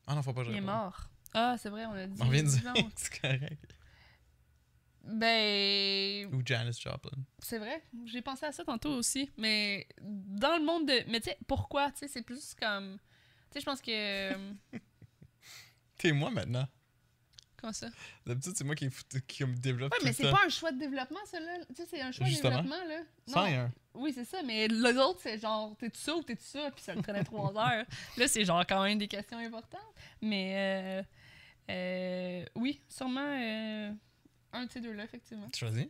[0.07, 1.11] Ah non, faut pas que je Il est mort.
[1.39, 2.23] Ah, c'est vrai, on a dit.
[2.23, 3.75] On vient de dire, c'est correct.
[5.05, 7.19] Ben, Ou Janis Joplin.
[7.39, 7.83] c'est vrai.
[8.07, 9.31] J'ai pensé à ça tantôt aussi.
[9.37, 11.05] Mais dans le monde de.
[11.09, 11.91] Mais tu sais, pourquoi?
[11.93, 12.99] Tu sais, c'est plus comme.
[13.51, 14.33] Tu sais, je pense que.
[15.99, 16.67] T'es moi maintenant.
[17.59, 17.89] Comment ça?
[18.27, 18.89] D'habitude, c'est moi qui,
[19.29, 21.59] qui me développe Ouais, tout mais le c'est pas un choix de développement, ça, là.
[21.69, 22.57] Tu sais, c'est un choix Justement.
[22.59, 22.85] de développement,
[23.35, 23.63] là.
[23.65, 23.73] Un.
[23.95, 26.95] Oui, c'est ça, mais les autres, c'est genre, t'es-tu ça ou t'es-tu ça, puis ça
[26.95, 27.87] te prenait trois heures.
[28.17, 29.95] Là, c'est genre quand même des questions importantes.
[30.21, 31.03] Mais, euh,
[31.71, 33.93] euh, oui, sûrement euh,
[34.53, 35.49] un de ces deux-là, effectivement.
[35.53, 35.87] Tu choisis?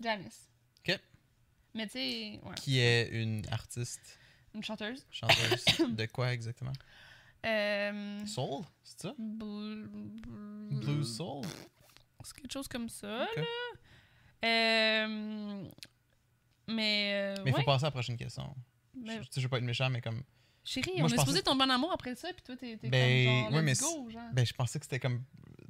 [0.00, 0.48] Janice.
[0.80, 0.98] Ok.
[1.74, 4.18] Mais tu sais, ouais, Qui est une artiste,
[4.54, 5.06] une chanteuse.
[5.10, 5.64] chanteuse
[5.96, 6.72] de quoi exactement?
[7.46, 9.14] Euh, Soul C'est ça?
[9.18, 11.44] Bl- bl- Blue Soul
[12.24, 13.36] C'est quelque chose comme ça, Ok.
[13.36, 13.44] là.
[14.44, 15.64] Euh,
[16.66, 18.54] mais, euh, Mais il faut passer à la prochaine question.
[18.94, 20.22] mais- Je, je veux pas être méchant, mais comme.
[20.64, 22.90] Chérie, moi, on est pensais- supposé tomber en amour après ça, puis toi, t'es Ben,
[23.26, 24.22] comme genre, let's mais go, genre.
[24.32, 25.22] Ben, je pensais que c'était comme.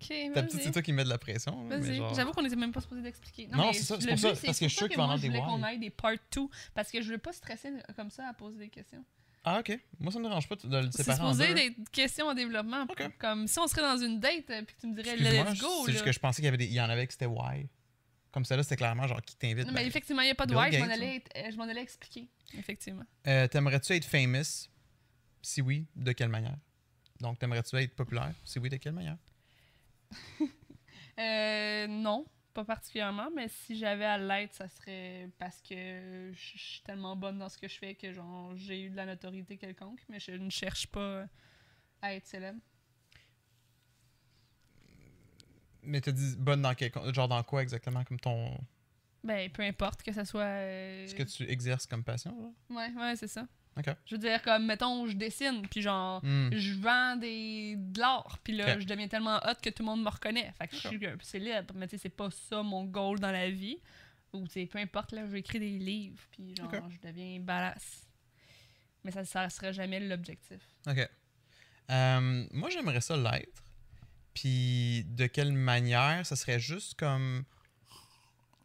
[0.03, 0.65] Ok, D'habitude, vas-y.
[0.65, 1.69] c'est toi qui mets de la pression.
[1.71, 3.49] genre- J'avoue qu'on était même pas supposé d'expliquer.
[3.49, 5.27] Non, c'est ça, c'est pour ça, parce que je suis sûr qu'il va en je
[5.27, 6.43] voulais qu'on aille des part 2
[6.75, 9.05] parce que je veux pas stresser comme ça à poser des questions.
[9.45, 9.79] Ah, ok.
[9.99, 11.45] Moi, ça me dérange pas de le C'est séparer en deux.
[11.45, 12.83] supposé des questions en développement.
[12.83, 13.11] Ok.
[13.19, 15.69] Comme si on serait dans une date puis que tu me dirais let's go.
[15.87, 16.67] c'est juste que je pensais qu'il y, avait des...
[16.67, 17.67] y en avait que c'était why.
[18.33, 19.67] Comme ça, là, c'était clairement genre qui t'invite.
[19.67, 20.71] Non, mais ben, effectivement, il n'y a pas de why.
[20.71, 22.29] Je m'en Gates, allais, être- euh, je m'en allais expliquer.
[22.57, 23.03] Effectivement.
[23.27, 24.69] euh, T'aimerais-tu être famous?
[25.43, 26.57] Si oui, de quelle manière?
[27.21, 28.35] Donc, t'aimerais-tu être populaire?
[28.45, 29.19] Si oui, de quelle manière?
[31.19, 32.25] Euh, non,
[32.55, 37.39] pas particulièrement, mais si j'avais à l'être, ça serait parce que je suis tellement bonne
[37.39, 40.31] dans ce que je fais que genre j'ai eu de la notoriété quelconque, mais je
[40.33, 41.27] ne cherche pas
[42.01, 42.61] à être célèbre.
[45.83, 46.91] Mais t'as dit bonne dans quel...
[47.15, 48.03] Genre dans quoi exactement?
[48.05, 48.57] Comme ton...
[49.23, 50.41] Ben, peu importe que ça soit.
[50.43, 52.55] euh, Ce que tu exerces comme passion, genre?
[52.79, 53.47] Ouais, ouais, c'est ça.
[54.07, 56.51] Je veux dire, comme, mettons, je dessine, puis genre, Hmm.
[56.53, 60.03] je vends des, de l'art, puis là, je deviens tellement hot que tout le monde
[60.03, 60.53] me reconnaît.
[60.59, 63.19] Fait que je suis un peu célèbre, mais tu sais, c'est pas ça mon goal
[63.21, 63.79] dans la vie.
[64.33, 68.07] Ou, tu sais, peu importe, là, j'écris des livres, puis genre, je deviens badass.
[69.05, 70.61] Mais ça, ça serait jamais l'objectif.
[70.87, 71.09] OK.
[71.91, 73.65] Euh, moi, j'aimerais ça l'être.
[74.35, 76.25] Puis de quelle manière?
[76.25, 77.45] Ça serait juste comme...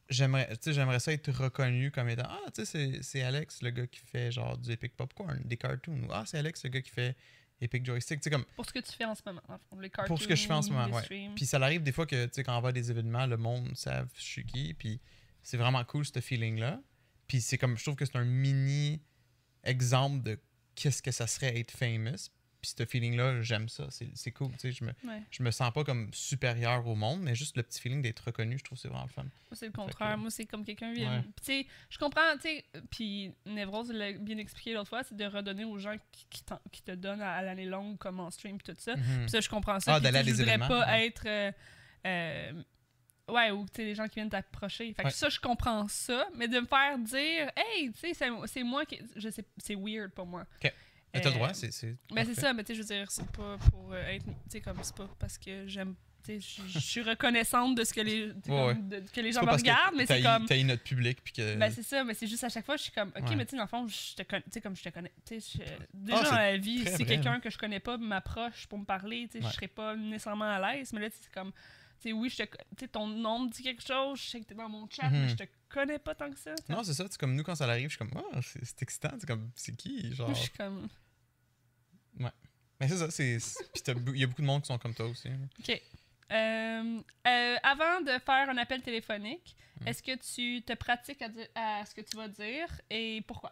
[0.10, 4.00] J'aimerais, j'aimerais ça être reconnu comme étant Ah, tu sais, c'est- Alex, le gars qui
[4.00, 6.04] fait genre du Epic Popcorn, des cartoons.
[6.04, 7.16] Ou Ah, c'est Alex, le gars qui fait
[7.60, 8.22] Epic Joystick.
[8.30, 8.46] Comme...
[8.56, 9.42] Pour ce que tu fais en ce moment,
[9.80, 11.30] les cartoons, Pour ce que je fais en ce moment, ouais.
[11.36, 13.38] Puis ça arrive des fois que, tu sais, quand on va à des événements, le
[13.38, 14.74] monde savent je suis qui.
[14.76, 15.00] Puis
[15.42, 16.82] c'est vraiment cool, ce feeling-là.
[17.28, 19.02] Puis c'est comme, je trouve que c'est un mini
[19.64, 20.40] exemple de
[20.76, 22.30] qu'est-ce que ça serait être famous.
[22.66, 23.88] Puis ce feeling-là, j'aime ça.
[23.90, 24.72] C'est cool, tu sais.
[24.72, 25.22] Je me, Ouais.
[25.30, 28.58] je me sens pas comme supérieur au monde, mais juste le petit feeling d'être reconnu,
[28.58, 29.24] je trouve que c'est vraiment le fun.
[29.24, 30.18] Moi, c'est le que- contraire.
[30.18, 31.24] Moi, c'est comme quelqu'un Ouais.
[31.42, 35.66] sais, je comprends, tu sais, puis Névrose l'a bien expliqué l'autre fois, c'est de redonner
[35.66, 38.74] aux gens qui, qui, qui te donnent à, à l'année longue, comme en stream, puis
[38.74, 38.96] tout ça.
[38.96, 39.22] Mhm.
[39.22, 39.96] Puis ça, je comprends ça.
[39.96, 41.08] Ah, d'aller je voudrais pas ouais.
[41.08, 41.24] être.
[41.28, 41.52] euh,
[42.08, 42.64] euh,
[43.30, 44.94] ouais, ou tu les gens qui viennent t'approcher.
[44.94, 45.14] Fait que Ouais.
[45.14, 46.28] ça, je comprends ça.
[46.36, 49.00] Mais de me faire dire, hey, tu sais, c'est- moi qui.
[49.16, 50.46] Je sais, c'est weird pour moi.
[51.16, 51.96] Mais t'as le Euh, droit, c'est.
[52.14, 54.26] Mais c'est ça, mais tu sais, je veux dire, c'est pas pour euh, être.
[54.26, 55.96] Tu sais, comme c'est pas parce que j'aime.
[56.24, 59.44] Tu sais, je- suis reconnaissante de ce que les, Ouais, comme, de- que les gens
[59.46, 60.46] me regardent, mais c'est comme.
[60.48, 61.56] T'as eu notre public, puis que.
[61.56, 63.36] Ben, c'est ça, mais c'est juste à chaque fois, je suis comme, ok, Ouais.
[63.36, 65.12] mais tu sais, dans le fond, je te connais, tu sais, comme je te connais.
[65.26, 68.66] Tu sais, je- déjà Ah, dans la vie, si quelqu'un que je connais pas m'approche
[68.68, 69.52] pour me parler, tu sais, Ouais.
[69.52, 72.28] je serais pas nécessairement à l'aise, mais là, tu sais, c'est comme, tu sais, oui,
[72.30, 74.56] je te, co- tu sais, ton nom me dit quelque chose, je sais que t'es
[74.56, 75.22] dans mon chat, Mhm.
[75.22, 76.56] mais je te connais pas tant que ça.
[76.70, 77.06] Non, c'est ça.
[77.08, 79.12] C'est comme nous, quand ça arrive, je suis comme, ah, c'est excitant.
[79.20, 80.12] C'est comme, c'est qui?
[80.16, 80.28] Genre.
[80.34, 80.88] Je suis comme,
[82.20, 83.10] Mais c'est ça.
[83.10, 83.38] c'est
[83.94, 85.30] Puis il y a beaucoup de monde qui sont comme toi aussi.
[85.30, 85.36] là.
[85.60, 85.82] ok.
[86.32, 89.88] Euh, euh, avant de faire un appel téléphonique, Hmm.
[89.90, 93.52] est-ce que tu te pratiques à, dire- à ce que tu vas dire et pourquoi?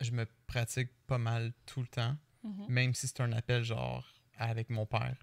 [0.00, 2.16] Je me pratique pas mal tout le temps.
[2.44, 2.66] Mhm.
[2.68, 4.06] même si c'est un appel genre
[4.38, 5.16] avec mon père.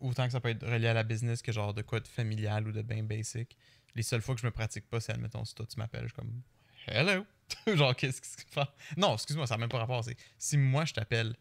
[0.00, 2.68] Autant que ça peut être relié à la business que genre de quoi de familial
[2.68, 3.56] ou de bien basic.
[3.96, 6.06] Les seules fois que je me pratique pas, c'est admettons si toi tu m'appelles, je
[6.08, 6.40] suis comme
[6.86, 7.26] Hello!
[7.76, 8.68] genre qu'est-ce qui se passe?
[8.96, 10.04] Non, excuse-moi, ça n'a même pas rapport.
[10.04, 11.34] C'est si moi je t'appelle,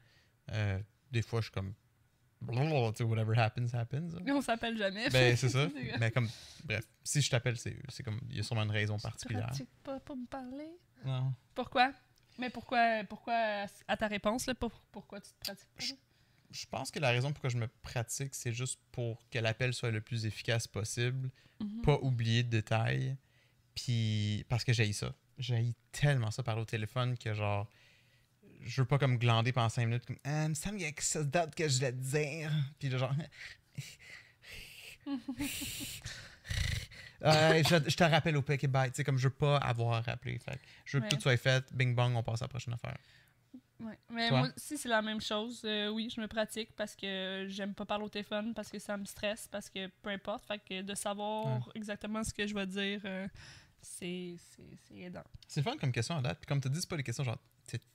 [0.52, 0.80] euh,
[1.12, 1.74] des fois je suis comme
[2.96, 4.10] tu whatever happens, happens.
[4.28, 5.10] On s'appelle jamais.
[5.10, 5.68] Ben c'est ça.
[6.00, 6.30] Mais comme
[6.64, 9.48] bref, si je t'appelle, c'est c'est comme il y a sûrement une raison Tu particulière.
[9.48, 10.70] pratiques pas pour me parler?
[11.06, 11.34] Non.
[11.56, 11.92] Pourquoi?
[12.38, 15.84] Mais pourquoi, pourquoi à ta réponse, là, pour- pourquoi tu te pratiques pas?
[16.52, 19.92] Je pense que la raison pourquoi je me pratique, c'est juste pour que l'appel soit
[19.92, 21.32] le plus efficace possible.
[21.60, 21.82] Mhm.
[21.82, 23.18] pas oublier de détails.
[23.74, 25.14] Puis, parce que j'ai ça.
[25.40, 27.68] J'ai tellement ça parler au téléphone que genre,
[28.62, 30.90] je veux pas comme glander pendant 5 minutes, comme, ah, il me semble qu'il y
[30.90, 32.52] a quelque chose d'autre que je voulais te dire.
[32.80, 33.14] Puis genre,
[37.24, 38.92] Euh, je, je te rappelle au paquet bye.
[38.92, 40.38] Tu sais, comme je veux pas avoir rappelé.
[40.38, 41.10] Fait je veux Ouais.
[41.10, 41.66] que tout soit fait.
[41.74, 42.96] Bing bang, on passe à la prochaine affaire.
[43.80, 43.98] Ouais.
[44.12, 44.38] Mais Toi?
[44.38, 45.62] moi aussi, c'est la même chose.
[45.66, 48.98] Euh, oui, je me pratique parce que j'aime pas parler au téléphone, parce que ça
[48.98, 50.46] me stresse, parce que peu importe.
[50.46, 53.28] Fait que de savoir exactement ce que je vais dire, euh,
[53.82, 54.36] c'est
[54.96, 55.24] aidant.
[55.48, 56.38] C'est fun comme question à date.
[56.40, 57.40] Puis comme tu dis, c'est pas des questions genre,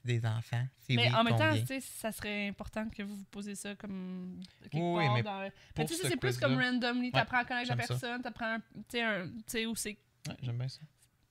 [0.04, 0.64] des enfants.
[0.88, 1.60] Mais oui, en même temps, combien?
[1.60, 5.22] tu sais, ça serait important que vous vous posiez ça comme quelque Oui, part mais
[5.22, 8.58] dans- Mais tu sais, ce c'est plus comme randomly, t'apprends à connaître la personne, t'apprends,
[8.74, 9.96] tu sais, un- tu sais, où c'est
[10.28, 10.80] Ouais, j'aime bien ça.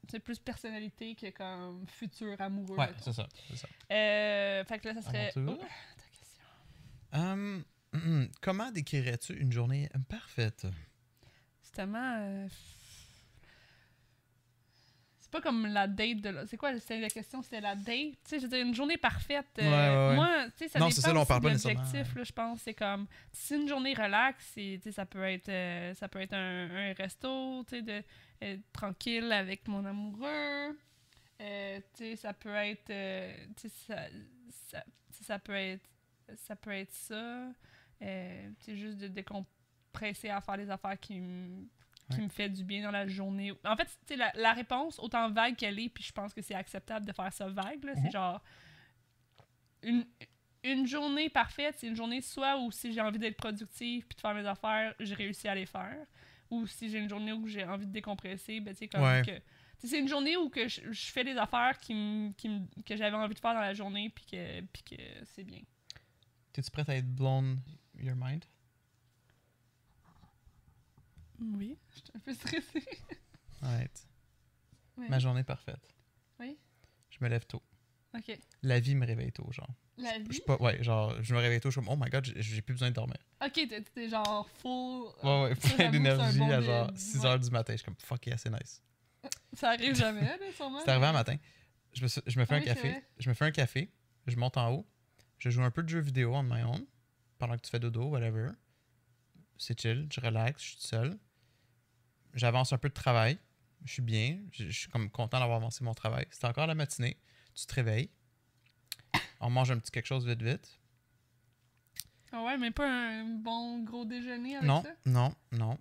[0.10, 2.76] c'est plus personnalité que comme futur amoureux.
[2.78, 3.28] Ouais, c'est ça.
[3.56, 3.68] Ça.
[3.92, 5.32] Euh, fait que là, ça serait.
[5.38, 6.44] Oh, ta question.
[7.14, 10.66] Hum, hum, comment décrirais-tu une journée parfaite?
[11.80, 12.48] Euh,
[15.32, 16.30] C'est pas comme la date de.
[16.30, 17.42] la- C'est quoi la question?
[17.42, 17.86] C'était la date?
[17.86, 19.48] Tu sais, je veux dire, une journée parfaite.
[19.60, 20.16] euh, Ouais, ouais, ouais.
[20.16, 22.62] Moi, tu sais, ça Non, dépend ça, là, on parle pas l'objectif, là, je pense.
[22.64, 23.08] C'est comme.
[23.32, 26.94] Si une journée relax, tu sais, ça peut être, euh, ça peut être un, un
[26.94, 28.04] resto, tu sais, de,
[28.44, 30.78] euh, tranquille avec mon amoureux.
[31.40, 31.46] Tu
[31.94, 32.88] sais, ça peut être.
[33.56, 33.96] tu sais, ça,
[34.68, 35.88] ça, ça peut être.
[36.36, 37.48] Ça peut être ça.
[38.00, 38.06] Tu
[38.60, 41.68] sais, juste de décompresser à faire des affaires qui me
[42.12, 42.24] qui Ouais.
[42.26, 43.52] me fait du bien dans la journée.
[43.66, 47.06] En fait, la, la réponse, autant vague qu'elle est, puis je pense que c'est acceptable
[47.06, 48.12] de faire ça vague, là, c'est Mhm.
[48.12, 48.42] genre
[49.84, 50.06] une,
[50.64, 54.22] une journée parfaite, c'est une journée soit où si j'ai envie d'être productive puis de
[54.22, 56.06] faire mes affaires, j'ai réussi à les faire,
[56.50, 59.24] ou si j'ai une journée où j'ai envie de décompresser, ben tu sais comme Ouais.
[59.26, 59.32] que
[59.84, 62.96] C'est une journée où que je, je fais des affaires qui m- qui m- que
[62.96, 65.02] j'avais envie de faire dans la journée, puis que, que
[65.34, 65.62] c'est bien.
[66.54, 67.60] T'es-tu prête à être blown
[67.98, 68.46] your mind?
[71.42, 71.78] Oui.
[71.90, 72.86] Je suis un peu stressée.
[73.62, 74.08] Alright.
[74.98, 75.08] Oui.
[75.10, 75.94] Ma journée parfaite.
[76.40, 76.58] Oui.
[77.10, 77.62] Je me lève tôt.
[78.16, 78.38] Ok.
[78.64, 79.70] La vie me réveille tôt, genre.
[79.98, 80.34] La Je vie?
[80.34, 82.62] suis pas, ouais, genre, je me réveille tôt, je suis comme, oh my god, j'ai-
[82.62, 83.18] plus besoin de dormir.
[83.44, 83.54] Ok,
[83.94, 85.06] t'es- genre full.
[85.24, 86.98] Ouais, ouais, ça, plein d'énergie bon à genre ouais.
[86.98, 87.74] 6 h du matin.
[87.74, 88.82] Je suis comme, fuck yeah, c'est nice.
[89.54, 90.80] Ça arrive jamais, là, sûrement.
[90.84, 91.36] C'est arrivé un matin.
[91.94, 93.04] Je me, je me fais Ah un oui, café.
[93.20, 93.92] Je me fais un café.
[94.28, 94.88] Je monte en haut.
[95.38, 96.86] Je joue un peu de jeux vidéo on my own.
[97.38, 98.50] Pendant que tu fais dodo, whatever.
[99.58, 100.08] C'est chill.
[100.12, 100.64] Je relaxe.
[100.64, 101.18] Je suis seul.
[102.34, 103.38] J'avance un peu de travail.
[103.86, 104.40] Je suis bien.
[104.52, 106.26] Je, je suis comme content d'avoir avancé mon travail.
[106.32, 107.18] C'est encore la matinée.
[107.56, 108.10] Tu te réveilles.
[109.40, 110.80] On mange un petit quelque chose vite vite.
[112.32, 114.90] Ah ouais, mais pas un bon gros déjeuner avec non, ça?
[115.06, 115.78] non, non.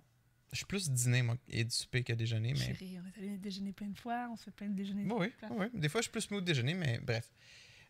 [0.51, 3.37] Je suis plus dîner moi, et du souper que déjeuner, mais Chérie, on est allé
[3.37, 5.05] déjeuner plein de fois, on se fait plein de déjeuners.
[5.05, 5.79] Oui, oui, oui, oui.
[5.79, 7.31] Des fois, je suis plus mood déjeuner, mais bref.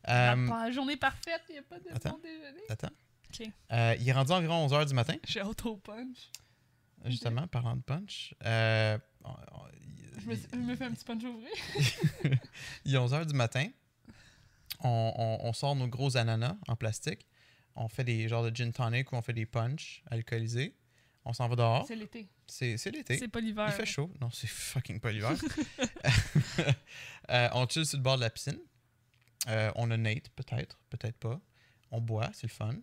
[0.08, 2.12] Euh, la journée parfaite, il n'y a pas de attends.
[2.12, 2.62] bon déjeuner.
[2.70, 2.92] attends.
[3.72, 6.30] Euh, il est rendu environ 11h du matin, J'ai auto-punch.
[7.06, 8.34] Justement, parlant de punch.
[8.46, 11.50] Euh, on- on- Je me, je me fais un petit punch ouvrir.
[12.86, 13.68] il est 11h du matin.
[14.84, 17.28] On, sort nos gros ananas en plastique.
[17.76, 20.76] On fait des genres de gin tonic ou on fait des punch alcoolisés.
[21.24, 21.86] On s'en va dehors.
[21.88, 22.28] C'est l'été.
[22.48, 23.18] C'est c'est l'été.
[23.20, 23.66] C'est pas l'hiver.
[23.68, 24.12] Il fait chaud.
[24.20, 25.32] Non, c'est fucking pas l'hiver.
[27.30, 28.60] Euh, on chill sur le bord de la piscine.
[29.48, 31.40] Euh, on a Nate, peut-être, peut-être pas.
[31.92, 32.74] On boit, c'est le fun.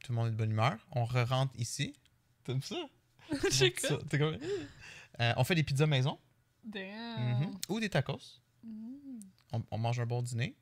[0.00, 0.76] Tout le monde est de bonne humeur.
[0.90, 1.94] On re-rentre ici.
[2.44, 2.76] T'aimes ça?
[4.08, 4.38] T'es comme-
[5.20, 6.16] Euh, on fait des pizzas maison.
[6.62, 7.40] Damn.
[7.40, 7.58] Mhm.
[7.70, 8.40] Ou des tacos.
[8.62, 9.18] Mm.
[9.52, 10.54] On, on mange un bon dîner.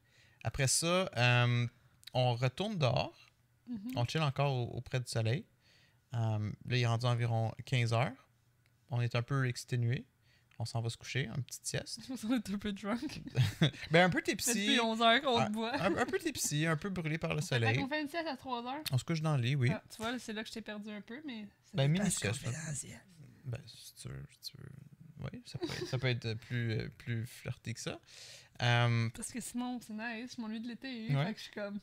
[0.44, 1.66] Après ça, euh,
[2.14, 3.14] on retourne dehors.
[3.68, 3.90] Mhm.
[3.96, 5.44] On chill encore au- auprès du soleil.
[6.14, 6.18] Euh,
[6.64, 8.28] là, il est rendu environ 15 heures.
[8.90, 10.06] On est un peu exténué.
[10.58, 12.00] On s'en va se coucher, un petit sieste.
[12.22, 13.20] Qu'on est un peu drunk.
[13.90, 14.66] Ben, un peu Ça fait tipsy.
[14.66, 15.74] depuis 11 heures qu'on Ah, boit.
[15.82, 17.76] Un, un peu tipsy, un peu brûlé par le Fait soleil.
[17.78, 18.82] qu'on fait une sieste à 3 heures?
[18.90, 19.70] On se couche dans le lit, oui.
[19.70, 21.46] Ah, tu vois, c'est là que je t'ai perdu un peu, mais.
[21.66, 22.52] c'est Ben, pas mini super sieste, là.
[22.58, 23.00] confidentiel.
[23.44, 24.24] Ben, si tu veux.
[24.30, 24.68] si tu veux.
[25.18, 27.98] Oui, ça peut, être, ça peut être plus, euh, plus flirty que ça.
[28.62, 31.14] Euh, Parce que sinon, c'est nice, je m'ennuie de l'été.
[31.14, 31.26] Ouais.
[31.26, 31.78] Fait que je suis comme.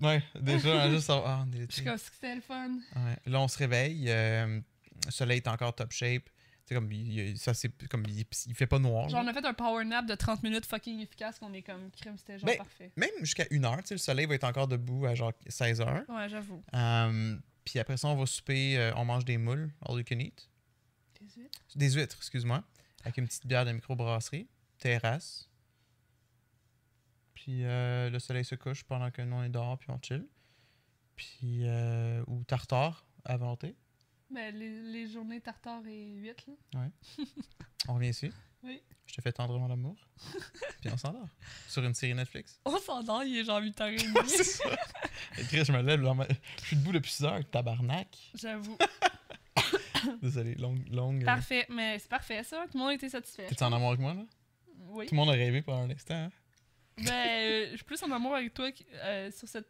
[0.00, 1.22] ouais, déjà, juste ça.
[1.24, 2.70] Ah, on est Je suis comme, c'était le fun.
[2.96, 3.16] Ouais.
[3.26, 4.04] Là, on se réveille.
[4.08, 4.60] euh,
[5.06, 6.28] le soleil est encore top shape.
[6.64, 9.08] C'est comme, il, il- ça, c'est comme, il, il fait pas noir.
[9.08, 11.90] Genre, on a fait un power nap de 30 minutes fucking efficace qu'on est comme
[11.90, 12.92] crime, c'était genre Ben, parfait.
[12.96, 15.80] Même jusqu'à une heure, tu sais, le soleil va être encore debout à genre 16
[15.80, 16.04] heures.
[16.08, 16.62] Ouais, j'avoue.
[16.74, 20.18] Euh, puis après ça, on va souper, euh, on mange des moules, all you can
[20.20, 20.48] eat.
[21.20, 21.58] Des huîtres?
[21.76, 22.62] Des huîtres, excuse-moi.
[23.04, 24.48] Avec une petite bière de microbrasserie.
[24.78, 25.48] Terrasse.
[27.34, 30.26] Puis euh, le soleil se couche pendant que nous on est dehors, puis on chill.
[31.16, 33.76] Puis, euh, ou tartare à volonté.
[34.32, 36.86] Ben, les, les journées tartare et huîtres, là.
[37.88, 38.30] On revient ici?
[38.62, 38.80] Oui.
[39.06, 39.96] Je te fais tendrement l'amour.
[40.80, 41.28] puis on s'endort.
[41.68, 42.60] Sur une série Netflix?
[42.64, 44.26] On s'endort, il est genre 8h30.
[44.28, 44.64] C'est ça.
[45.36, 46.00] Et Chris, je me lève.
[46.60, 48.16] je suis debout depuis 6 heures, tabarnak.
[48.34, 48.78] J'avoue.
[50.22, 50.86] Désolé, longue.
[50.88, 52.64] longue euh, Parfait, mais c'est parfait ça.
[52.70, 53.46] Tout le monde était satisfait.
[53.48, 54.24] T'es en amour avec moi, là?
[54.88, 55.06] Oui.
[55.06, 56.14] Tout le monde a rêvé pendant un instant.
[56.14, 56.30] hein?
[56.98, 59.68] Ben, euh, je suis plus en amour avec toi euh, sur cette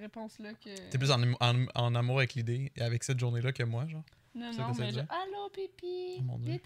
[0.00, 0.90] réponse-là que.
[0.90, 4.04] T'es plus en, en- en amour avec l'idée et avec cette journée-là que moi, genre?
[4.34, 4.98] Non, non, mais dit?
[4.98, 6.22] Allô, Pipi!
[6.28, 6.38] Oh.
[6.46, 6.60] Hey.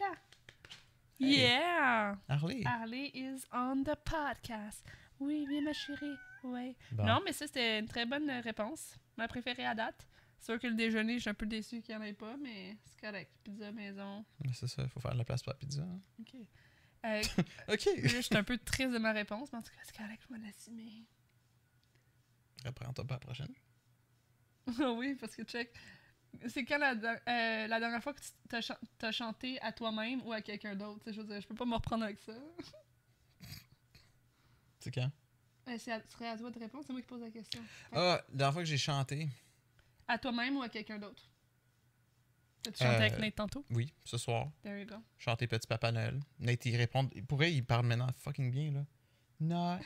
[1.21, 2.17] Yeah!
[2.29, 2.63] Harley.
[2.65, 4.85] Harley is on the podcast.
[5.21, 6.15] Oui, bien ma chérie.
[6.45, 6.77] Ouais.
[6.93, 7.05] Bon.
[7.05, 8.97] Non, mais ça, c'était une très bonne euh, réponse.
[9.17, 10.07] Ma préférée à date.
[10.39, 12.37] C'est sûr que le déjeuner, je suis un peu déçu qu'il n'y en ait pas,
[12.37, 13.33] mais c'est correct.
[13.43, 14.25] Pizza maison.
[14.45, 15.83] Mais C'est ça, il faut faire de la place pour la pizza.
[15.83, 16.01] hein.
[16.21, 16.35] OK.
[17.07, 17.23] Euh,
[17.73, 17.85] Ok.
[17.87, 20.23] là, je suis un peu triste de ma réponse, mais en tout cas, c'est correct,
[20.31, 21.03] je m'en assumer.
[22.65, 23.55] Reprends-toi pas la prochaine.
[24.97, 25.73] oui, parce que check.
[26.49, 30.21] C'est quand la, euh, la dernière fois que tu t'as chan- t'as chanté à toi-même
[30.27, 31.11] ou à quelqu'un d'autre?
[31.11, 32.33] Je veux dire, je peux pas me reprendre avec ça.
[34.81, 35.11] C'est quand?
[35.69, 37.61] Euh, c'est à- ce serait à toi de répondre, c'est moi qui pose la question.
[37.93, 39.29] Ah, la dernière fois que j'ai chanté,
[40.07, 41.29] À toi-même ou à quelqu'un d'autre?
[42.63, 43.65] T'as-tu chanté Euh, avec Nate tantôt?
[43.71, 44.97] oui, ce soir, There you go.
[45.19, 46.21] chanté Petit Papa Noël.
[46.39, 47.07] Nate, il répond.
[47.29, 48.87] Pour vrai, il parle maintenant fucking bien, là.
[49.41, 49.81] Noël.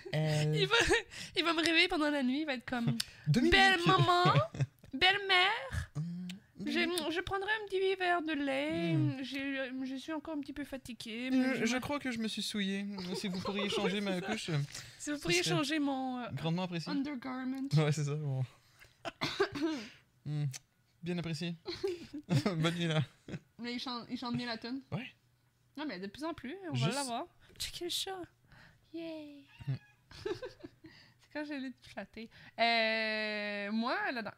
[0.54, 0.74] Il va,
[1.36, 2.96] il va me réveiller pendant la nuit, il va être comme.
[3.26, 4.24] Belle maman,
[4.94, 6.26] belle mère, Hum,
[6.64, 9.22] je, je prendrai un petit verre de lait, Mm.
[9.22, 11.28] j'ai- je suis encore un petit peu fatiguée.
[11.32, 12.86] mais Je, crois que je me suis souillé.
[13.16, 14.58] Si vous pourriez changer ma couche, euh,
[14.98, 16.90] Si vous pourriez changer mon euh, grandement apprécié.
[16.92, 17.68] undergarment.
[17.76, 18.14] Ouais, c'est ça.
[18.14, 18.44] bon.
[20.24, 20.44] Hmm,
[21.02, 21.56] Bien apprécié.
[22.56, 23.02] Bonne nuit, là.
[23.58, 24.80] Mais il chante, il chante bien la tune.
[24.92, 25.06] Ouais.
[25.76, 27.26] Non, mais de plus en plus, on Juste- va l'avoir.
[27.58, 28.22] Checker le chat.
[28.92, 29.44] Yay!
[30.24, 32.28] C'est quand j'ai de flatter.
[32.58, 34.34] Euh, moi, la,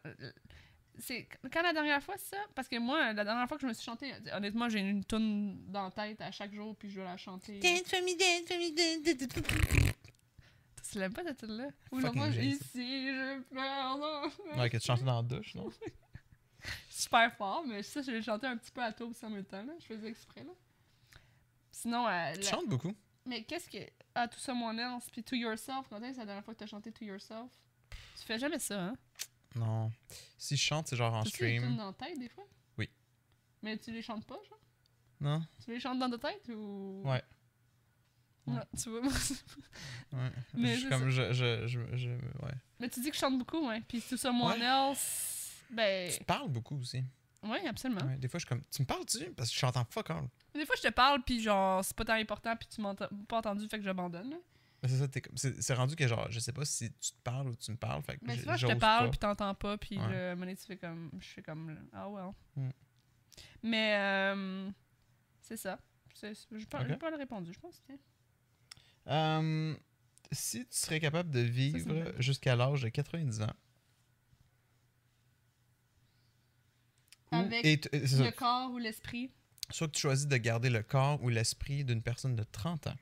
[0.97, 2.41] c'est quand la dernière fois, c'est ça?
[2.55, 5.69] Parce que moi, la dernière fois que je me suis chanté, honnêtement, j'ai une tune
[5.69, 7.59] dans la tête à chaque jour, puis je dois la chanter.
[7.59, 9.93] Dance for me, dance for me, dance, dance, dance.
[10.91, 11.67] Tu l'aimes pas cette tune-là?
[11.91, 12.49] Ou Fucking genre, Jason.
[12.65, 13.97] ici, je pleure.
[13.97, 14.57] non.
[14.61, 15.69] Ouais, que tu chantes dans la douche, non?
[16.89, 19.63] Super fort, mais ça, je l'ai chanté un petit peu à aussi en même temps,
[19.63, 19.73] là.
[19.79, 20.51] Je faisais exprès, là.
[21.71, 22.95] Sinon, euh, Tu la- chantes beaucoup.
[23.25, 23.77] Mais qu'est-ce que.
[24.13, 26.67] Ah, tout ça, mon else, puis To Yourself, quand est-ce la dernière fois que t'as
[26.67, 27.51] chanté To Yourself?
[28.17, 28.95] Tu fais jamais ça, hein?
[29.55, 29.91] Non.
[30.37, 31.75] Si je chante, c'est genre en Tu sais, les stream.
[31.77, 32.45] dans ta tête, des fois?
[32.77, 32.89] Oui.
[33.61, 34.59] Mais tu les chantes pas, genre?
[35.19, 35.41] Non?
[35.63, 37.01] Tu les chantes dans ta tête ou?
[37.05, 37.23] Ouais.
[38.47, 39.11] Ouais, tu vois, moi.
[40.13, 40.31] Ouais.
[40.53, 42.53] Mais je, comme je, je, je, je- ouais.
[42.79, 43.81] Mais tu dis que je chante beaucoup, ouais.
[43.87, 44.59] Puis tout ça, Ouais.
[44.61, 45.63] else.
[45.71, 46.11] Ben.
[46.11, 47.03] Tu parles beaucoup aussi.
[47.45, 48.05] Ouais, absolument.
[48.05, 48.63] Ouais, des fois, je suis comme.
[48.71, 49.31] Tu me parles-tu?
[49.33, 50.27] Parce que je en fuck all.
[50.53, 53.37] Des fois, je te parle, puis genre, c'est pas tant important, puis tu m'as pas
[53.37, 54.35] entendu, fait que j'abandonne.
[54.81, 55.07] Mais c'est ça,
[55.59, 58.03] c'est rendu que genre, je sais pas si tu te parles ou tu me parles.
[58.03, 60.35] Fait que Mais tu vois, je te parle, puis t'entends pas, puis Ouais.
[60.35, 61.11] le tu fais comme.
[61.19, 61.75] Je fais comme.
[61.93, 62.31] Ah, well.
[62.55, 62.69] Mm.
[63.63, 64.69] Mais, euh,
[65.41, 65.79] c'est ça.
[66.13, 67.81] C'est- J'ai pas, pas répondu, je pense.
[69.07, 69.75] Euh,
[70.31, 73.53] si tu serais capable de vivre jusqu'à l'âge de 90 ans.
[77.39, 79.31] Avec et t- euh, ça, Le corps ou l'esprit?
[79.71, 82.95] soit que tu choisis de garder le corps ou l'esprit d'une personne de 30 ans,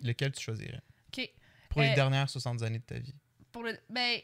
[0.00, 0.82] lequel tu choisirais?
[1.08, 1.30] Ok.
[1.70, 3.14] pour les Euh, dernières 60 années de ta vie
[3.52, 3.78] Pour le.
[3.90, 4.20] Ben.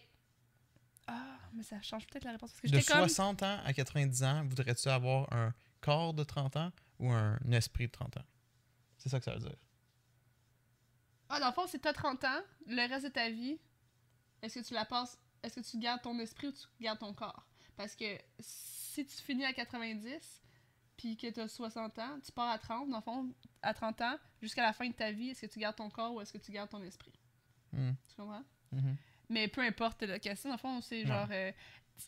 [1.07, 2.51] Ah, mais ça change peut-être la réponse.
[2.51, 3.01] Parce que De j'étais comme.
[3.09, 7.87] 60 ans à 90 ans, voudrais-tu avoir un corps de 30 ans ou un esprit
[7.87, 8.25] de 30 ans?
[8.99, 9.57] C'est ça que ça veut dire.
[11.29, 13.59] Ah, dans le fond, c'est t'as 30 ans, le reste de ta vie,
[14.42, 17.14] est-ce que tu la passes, est-ce que tu gardes ton esprit ou tu gardes ton
[17.14, 17.47] corps?
[17.77, 20.43] Parce que si tu finis à 90,
[20.97, 24.19] puis que t'as 60 ans, tu pars à 30, dans le fond, à 30 ans,
[24.41, 26.39] jusqu'à la fin de ta vie, est-ce que tu gardes ton corps ou est-ce que
[26.39, 27.13] tu gardes ton esprit?
[27.73, 27.93] Hmm.
[28.09, 28.45] Tu comprends?
[28.73, 28.97] Mhm.
[29.31, 31.51] Mais peu importe la question, dans le fond, c'est genre, euh,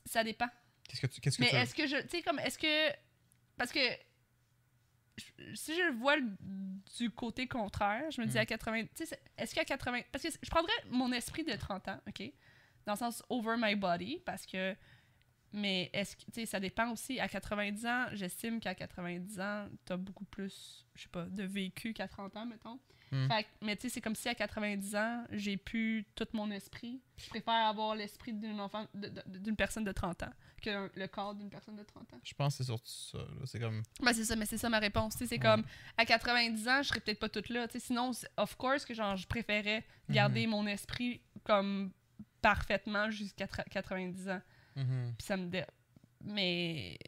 [0.05, 0.49] ça dépend.
[0.89, 1.97] Qu'est-ce que tu, qu'est-ce que Mais tu est-ce que je.
[2.03, 2.95] Tu sais, comme, est-ce que.
[3.57, 3.81] Parce que.
[5.17, 6.17] je- Si je le vois
[6.99, 8.41] du côté contraire, je me dis Mm.
[8.41, 8.83] à 80.
[8.85, 10.03] Tu sais, c'est- est-ce qu'à 80.
[10.13, 12.23] Parce que je prendrais mon esprit de 30 ans, OK?
[12.85, 14.77] Dans le sens over my body, parce que.
[15.57, 16.45] Mais est-ce que.
[16.47, 17.21] Ça dépend aussi.
[17.21, 21.93] À 90 ans, j'estime qu'à 90 ans, t'as beaucoup plus, je sais pas, de vécu
[21.95, 22.81] qu'à 30 ans, mettons.
[23.13, 23.29] Mm.
[23.29, 27.01] Fait mais tu sais, c'est comme si à 90 ans, j'ai pu tout mon esprit.
[27.19, 31.51] Je préfère avoir l'esprit d'une enfant, d'une personne de 30 ans que le corps d'une
[31.51, 32.21] personne de 30 ans.
[32.25, 33.19] Je pense que c'est surtout ça.
[33.19, 33.43] là.
[33.45, 33.83] C'est comme.
[34.03, 35.15] Ben c'est ça, mais c'est ça ma réponse.
[35.17, 35.39] C'est Ouais.
[35.39, 35.63] comme,
[35.97, 37.67] à 90 ans, je serais peut-être pas toute là.
[37.79, 41.93] Sinon, of course, que genre, je préférais garder mon esprit comme
[42.41, 44.41] parfaitement jusqu'à tra- 90 ans.
[44.77, 45.15] Mhm.
[45.19, 45.47] Puis ça me...
[45.49, 45.65] dé-
[46.25, 46.99] Mais...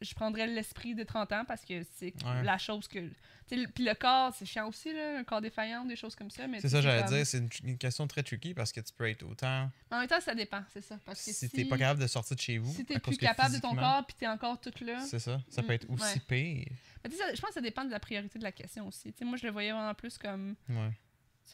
[0.00, 2.42] Je prendrais l'esprit de 30 ans parce que c'est Ouais.
[2.42, 3.08] la chose que...
[3.48, 6.48] Puis le corps, c'est chiant aussi, là, un corps défaillant, des choses comme ça.
[6.48, 7.24] mais C'est ça, j'allais dire.
[7.26, 9.70] C'est une, une question très tricky parce que tu peux être autant.
[9.92, 10.98] En même temps, ça dépend, c'est ça.
[11.04, 12.72] Parce que Si, si, t'es pas capable de sortir de chez vous.
[12.72, 15.00] si t'es plus capable de ton corps puis t'es encore toute là...
[15.06, 15.40] C'est ça.
[15.48, 16.66] Ça peut Mm, être aussi pire.
[17.04, 19.12] Mais ça- je pense que ça dépend de la priorité de la question aussi.
[19.12, 20.56] Tu sais, moi, je le voyais vraiment plus comme...
[20.68, 20.90] Ouais.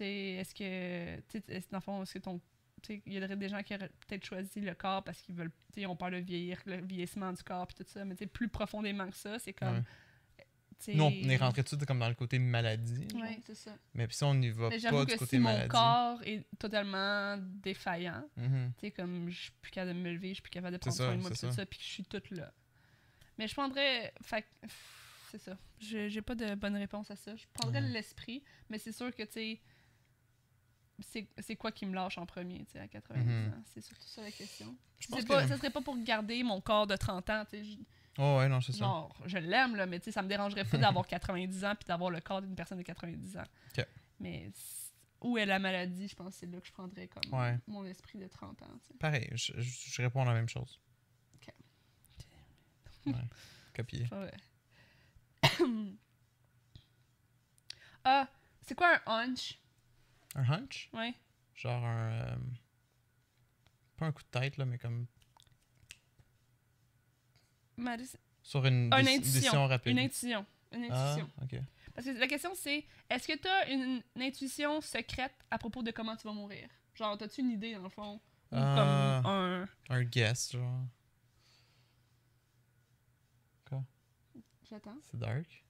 [0.00, 1.16] Est-ce que,
[1.70, 2.40] dans le fond, est-ce que ton,
[3.06, 5.74] il y aurait des gens qui auraient peut-être choisi le corps parce qu'ils veulent, tu
[5.74, 8.24] sais, ils ont peur de vieillir, le vieillissement du corps puis tout ça, mais tu
[8.24, 9.82] sais, plus profondément que ça, c'est comme, Ouais.
[10.94, 13.08] Nous, on est rentré tout de suite comme dans le côté maladie.
[13.16, 13.76] Ouais, c'est ça.
[13.94, 14.86] Mais puis si on n'y va pas du
[15.16, 15.68] côté si mon maladie.
[15.70, 18.72] corps est totalement défaillant, Mhm.
[18.74, 20.78] tu sais, comme je suis plus capable de me lever, je suis plus capable de
[20.78, 21.66] prendre soin de moi, tout ça.
[21.66, 22.52] puis je suis toute là.
[23.38, 24.44] Mais je prendrais, fait
[25.32, 25.58] c'est ça.
[25.80, 27.34] Je- J'ai pas de bonne réponse à ça.
[27.34, 29.60] Je prendrais l'esprit, mais c'est sûr que, tu sais,
[31.00, 33.52] c'est c'est quoi qui me lâche en premier, tu sais, à 90 Mhm.
[33.52, 33.62] ans?
[33.72, 34.76] C'est surtout ça la question.
[34.98, 37.44] Je C'est pense pas, que- Ça serait pas pour garder mon corps de 30 ans,
[37.44, 37.64] tu sais.
[37.64, 37.76] je-
[38.20, 38.78] Oh, ouais, non, c'est ça.
[38.80, 41.86] Genre, je l'aime, là, mais tu sais, ça me dérangerait pas d'avoir 90 ans puis
[41.86, 43.44] d'avoir le corps d'une personne de 90 ans.
[44.20, 44.50] Mais
[45.20, 47.56] où est la maladie, je pense que c'est là que je prendrais comme Ouais.
[47.68, 48.94] mon esprit de 30 ans, tu sais.
[48.98, 50.80] Pareil, je, je, je réponds la même chose.
[51.36, 51.54] Ok.
[53.06, 53.12] Ouais.
[53.74, 54.06] Copier.
[58.04, 58.28] Ah,
[58.62, 59.58] c'est quoi un hunch?
[60.34, 60.90] Un hunch?
[60.92, 61.14] Ouais.
[61.54, 62.10] Genre un.
[62.12, 62.36] euh,
[63.96, 65.06] pas un coup de tête, là, mais comme.
[68.42, 69.20] Sur une, intuition.
[69.20, 69.92] décision rapide.
[69.92, 70.46] Une intuition.
[70.72, 71.30] Une ah, intuition.
[71.42, 71.60] ok.
[71.94, 75.82] Parce que la question c'est est-ce que tu as une, une intuition secrète à propos
[75.82, 76.68] de comment tu vas mourir?
[76.94, 78.14] Genre, t'as-tu une idée dans le fond?
[78.16, 79.20] Ou Ah.
[79.22, 79.68] comme un.
[79.90, 80.80] Un guess, genre.
[84.70, 84.98] J'attends.
[85.10, 85.64] C'est dark.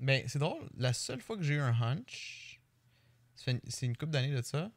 [0.00, 0.68] Ben, c'est drôle.
[0.76, 2.60] La seule fois que j'ai eu un hunch,
[3.36, 4.70] c'est une couple d'années de ça,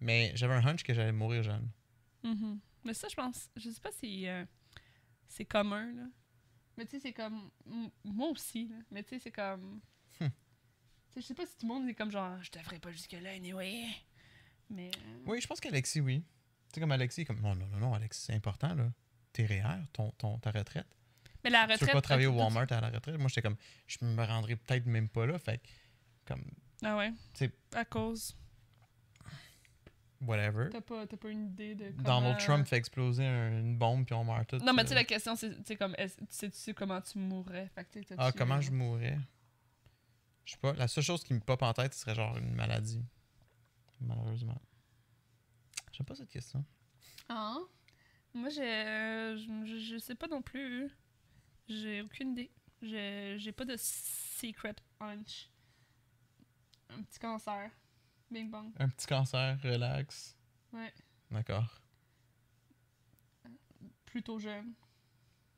[0.00, 1.68] mais j'avais un hunch que j'allais mourir jeune.
[2.22, 2.60] Mhm.
[2.84, 3.48] Mais ça, je pense.
[3.56, 4.44] Je sais pas si euh,
[5.28, 6.06] c'est commun, là.
[6.76, 7.50] Mais tu sais, c'est comme.
[8.04, 8.76] Moi aussi, là.
[8.90, 9.80] Mais tu sais, c'est comme.
[10.20, 10.28] Hmm.
[11.14, 13.30] Tu je sais pas si tout le monde est comme genre, je devrais pas jusque-là,
[13.32, 13.86] anyway.
[14.70, 14.90] Mais.
[14.96, 16.22] euh, Oui, je pense qu'Alexis, oui.
[16.72, 18.90] sais, comme Alexis, comme non, non, non, non, Alexis, c'est important, là.
[19.32, 20.86] Tes REER, ton, ton, ta retraite.
[21.44, 21.88] Mais la Tu retraite.
[21.88, 23.18] veux pas travailler au tout- Walmart à la retraite?
[23.18, 25.38] Moi, j'étais comme, je me rendrais peut-être même pas là.
[25.38, 25.68] Fait que,
[26.26, 26.44] comme,
[26.82, 27.12] Ah ouais.
[27.34, 28.36] C'est- À cause.
[30.20, 30.68] whatever.
[30.70, 32.02] T'as pas, t'as pas une idée de comment...
[32.20, 34.62] Donald Trump fait exploser un- une bombe puis on meurt tous.
[34.62, 36.74] Non, mais tu sais, la question, c'est tu sais, comme, est-ce- tu sais, tu sais
[36.74, 37.68] comment tu mourrais?
[37.74, 39.18] Fait que, tu Ah, comment je mourrais?
[40.44, 40.72] Je sais pas.
[40.74, 43.04] La seule chose qui me pop en tête, ce serait genre une maladie.
[44.00, 44.60] Malheureusement.
[45.92, 46.64] J'aime pas cette question.
[47.28, 47.58] Ah.
[48.34, 50.90] Moi, euh, je, je, je sais pas non plus.
[51.68, 52.50] J'ai aucune idée.
[52.80, 55.48] J'ai, j'ai pas de secret hunch.
[56.90, 57.70] Un petit cancer.
[58.30, 58.72] Bing bang.
[58.78, 60.36] Un petit cancer, relax.
[60.72, 60.92] Ouais.
[61.30, 61.80] D'accord.
[64.04, 64.74] Plutôt jeune.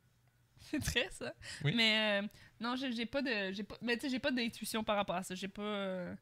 [0.60, 1.34] C'est très ça.
[1.64, 1.72] Oui.
[1.74, 2.28] Mais euh,
[2.60, 3.52] non, j'ai, j'ai pas de.
[3.52, 5.34] J'ai pas, mais tu sais, j'ai pas d'intuition par rapport à ça.
[5.34, 5.62] J'ai pas.
[5.62, 6.14] euh,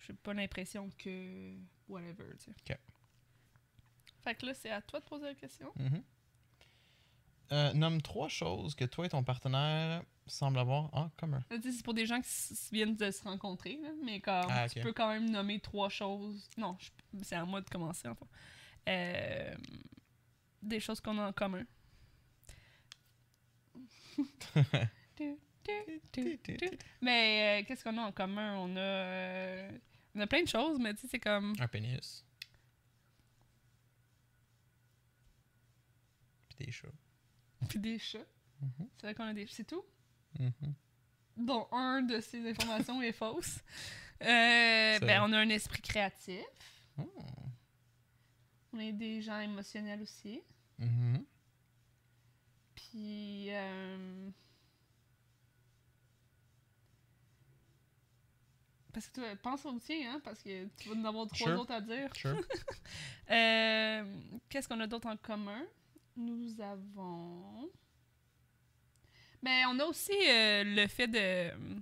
[0.00, 1.56] j'ai pas l'impression que.
[1.88, 2.50] Whatever, tu sais.
[2.50, 2.78] Ok.
[4.22, 5.72] Fait que là, c'est à toi de poser la question.
[5.76, 6.02] Mhm.
[7.52, 11.44] Euh, nomme trois choses que toi et ton partenaire semblent avoir en commun.
[11.50, 14.94] C'est pour des gens qui viennent de se rencontrer, là, mais comme Ah, tu peux
[14.94, 16.48] quand même nommer trois choses.
[16.56, 16.78] Non,
[17.22, 18.26] c'est à moi de commencer, enfin.
[18.88, 19.54] Euh,
[20.62, 21.64] des choses qu'on a en commun.
[27.00, 28.56] Mais euh, qu'est-ce qu'on a en commun?
[28.56, 29.68] On a,
[30.14, 31.54] on a plein de choses, mais tu sais, c'est comme.
[31.58, 32.24] Un pénis.
[36.48, 36.88] Puis des chats.
[37.68, 38.18] Puis des chats.
[38.60, 38.88] Mhm.
[38.96, 39.46] C'est vrai qu'on a des.
[39.46, 39.84] C'est tout?
[40.38, 40.74] Mhm.
[41.36, 43.58] dont un de ces informations est fausse.
[44.22, 46.44] Euh, ben, on a un esprit créatif.
[46.98, 47.10] Oh.
[48.72, 50.40] On est des gens émotionnels aussi.
[50.78, 51.24] Mhm.
[52.74, 53.46] Puis.
[53.50, 54.30] euh,
[58.92, 61.60] Parce que toi, pense au tien, hein, parce que tu vas en avoir trois Sure.
[61.60, 62.14] autres à dire.
[62.14, 62.36] Sure.
[63.30, 64.04] Euh,
[64.50, 65.62] Qu'est-ce qu'on a d'autre en commun?
[66.16, 67.70] Nous avons.
[69.42, 71.80] Ben, on a aussi euh, le fait de.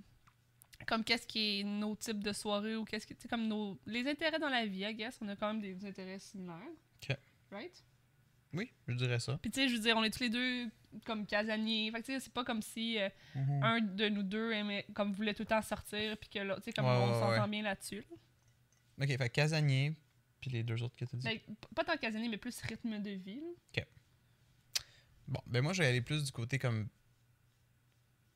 [0.87, 3.13] Comme qu'est-ce qui est nos types de soirées ou qu'est-ce que.
[3.13, 3.79] Tu comme nos.
[3.85, 5.17] Les intérêts dans la vie, I guess.
[5.21, 6.57] On a quand même des intérêts similaires.
[7.03, 7.15] Ok.
[7.51, 7.83] Right?
[8.53, 9.37] Oui, je dirais ça.
[9.41, 10.69] Puis, tu sais, je veux dire, on est tous les deux
[11.05, 11.89] comme casaniers.
[11.91, 13.63] Fait que, tu sais, c'est pas comme si euh, Mhm.
[13.63, 16.65] un de nous deux aimait, comme voulait tout le temps sortir, puis que l'autre, tu
[16.65, 17.47] sais, comme Ouais, on s'entend ouais.
[17.49, 18.03] bien là-dessus.
[18.09, 19.05] là.
[19.05, 19.95] Ok, fait casanier,
[20.41, 21.23] puis les deux autres que tu dit.
[21.25, 21.39] Ben,
[21.73, 23.39] pas tant casanier, mais plus rythme de vie.
[23.75, 23.83] là.
[25.31, 26.87] Bon, ben moi, je vais aller plus du côté comme.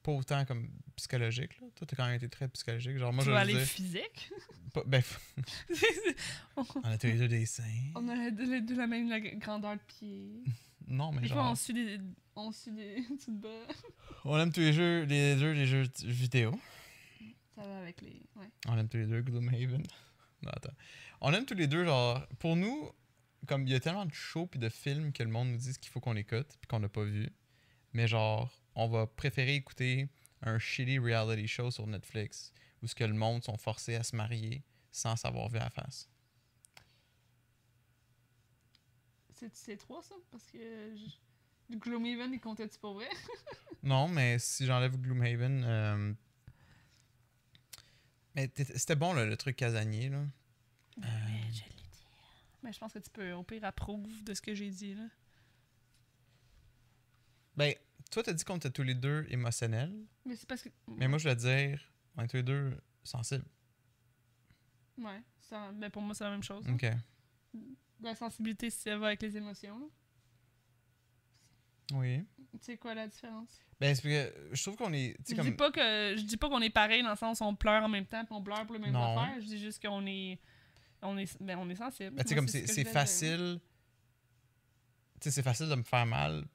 [0.02, 1.68] Pas autant comme psychologique, là.
[1.76, 2.98] Toi, t'as quand même été très psychologique.
[2.98, 3.64] Genre, moi, tu je veux aller dire.
[3.64, 4.32] physique?
[4.74, 5.02] pas- ben,
[6.58, 7.64] on on a tous les deux des seins.
[7.96, 10.44] on a de, de la même la grandeur de pied.
[10.88, 11.52] Non, mais fois, genre.
[11.52, 12.00] on suit des.
[12.36, 13.04] On suit des.
[14.24, 16.52] On aime tous les jeux, les deux les jeux vidéo.
[17.56, 18.22] Ça va avec les.
[18.36, 18.48] Ouais.
[18.68, 19.82] On aime tous les deux Gloomhaven.
[20.44, 20.74] Non, attends.
[21.22, 22.92] On aime tous les deux, genre, pour nous,
[23.46, 25.74] comme il y a tellement de shows puis de films que le monde nous dit
[25.80, 27.30] qu'il faut qu'on écoute puis qu'on n'a pas vu.
[27.94, 30.10] Mais genre, on va préférer écouter
[30.42, 34.16] un shitty reality show sur Netflix où ce que le monde sont forcés à se
[34.16, 36.10] marier sans savoir vu à la face.
[39.54, 40.16] C'est trois, ça?
[40.32, 40.96] Parce que.
[40.96, 43.10] je- Gloomhaven, il comptait-tu pour vrai?
[43.84, 46.14] Non, mais si j'enlève Gloomhaven, euh,
[48.36, 50.24] mais c'était bon là, le truc casanier là.
[50.98, 51.64] Je l'ai dit.
[52.66, 55.04] Mais je pense que tu peux, au pire, approuve de ce que j'ai dit, là.
[57.56, 57.74] Ben,
[58.12, 59.94] toi t'as dit qu'on était tous les deux émotionnels,
[60.26, 60.70] Mais c'est parce que.
[60.88, 61.80] mais moi je vais dire,
[62.18, 63.46] on est tous les deux sensibles.
[64.98, 65.22] Ouais.
[65.42, 66.66] ça- mais pour moi, c'est la même chose.
[66.68, 66.74] hein.
[66.74, 66.86] Ok.
[68.02, 69.78] La sensibilité, ça va avec les émotions.
[69.80, 69.86] là.
[71.94, 72.26] Oui.
[72.54, 73.60] Tu sais quoi la différence?
[73.80, 75.16] Ben, c'est parce que je trouve qu'on est.
[75.30, 77.56] Je dis pas que je dis pas qu'on est pareil dans le sens où on
[77.56, 79.18] pleure en même temps puis on pleure pour les mêmes Non.
[79.20, 79.40] affaires.
[79.40, 80.40] Je dis juste qu'on est
[81.08, 82.16] on est ben, on est sensible.
[82.16, 83.60] Ben, tu sais, comme ce c'est facile.
[85.20, 86.46] Tu sais, c'est facile de me faire mal,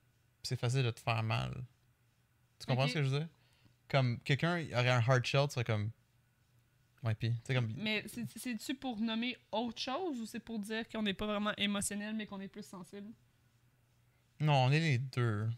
[0.42, 1.52] c'est facile de te faire mal.
[2.58, 3.28] Tu comprends ce que je veux dire?
[3.88, 5.90] Comme quelqu'un aurait un hard shell, tu serais comme.
[7.02, 7.30] Ouais, pis.
[7.30, 7.72] Tu sais, comme.
[7.76, 11.54] Mais c'est- c'est-tu pour nommer autre chose ou c'est pour dire qu'on n'est pas vraiment
[11.56, 13.10] émotionnel mais qu'on est plus sensible?
[14.38, 15.48] Non, on est les deux.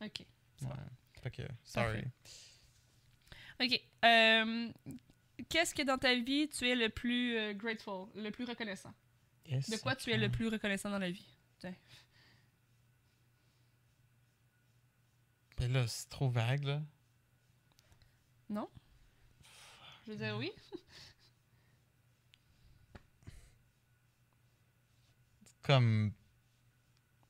[0.00, 0.24] OK.
[0.62, 0.68] Ouais.
[1.22, 2.04] Fait que, sorry.
[3.60, 3.80] OK.
[4.04, 4.72] Euh,
[5.48, 8.94] Qu'est-ce que dans ta vie tu es le plus euh, grateful, le plus reconnaissant?
[9.46, 11.26] Yes, De quoi tu es le plus reconnaissant dans la vie?
[15.56, 16.82] Ben là, c'est trop vague, là.
[18.50, 18.68] Non?
[20.06, 20.52] Je veux dire oui.
[25.62, 26.12] Comme.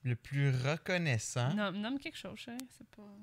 [0.02, 1.54] Le plus reconnaissant.
[1.54, 2.58] Nomme, nomme quelque chose, chérie.
[2.76, 3.16] C'est pas.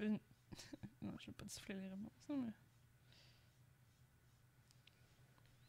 [1.02, 2.12] Non, je vais pas siffler les réponses.
[2.28, 2.52] mais-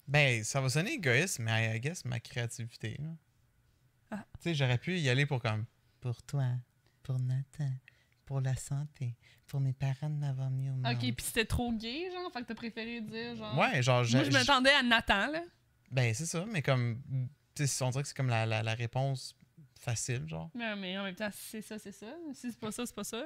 [0.07, 2.99] Ben, ça va sonner égoïste, mais I guess ma créativité.
[4.09, 4.25] Ah.
[4.35, 5.65] Tu sais, j'aurais pu y aller pour comme.
[6.01, 6.47] Pour toi,
[7.03, 7.71] pour Nathan,
[8.25, 9.15] pour la santé,
[9.47, 10.85] pour mes parents de m'avoir mis au monde.
[10.91, 13.57] Ok, puis c'était trop gay, genre, fait que t'as préféré dire, genre.
[13.57, 14.03] Ouais, genre.
[14.11, 15.43] Moi, je m'attendais à Nathan, là.
[15.91, 17.01] Ben, c'est ça, mais comme.
[17.55, 19.35] Tu sais, on dirait que c'est comme la, la, la réponse
[19.79, 20.49] facile, genre.
[20.55, 22.13] Mais, mais en même temps, c'est ça, c'est ça.
[22.33, 23.25] Si c'est pas ça, c'est pas ça.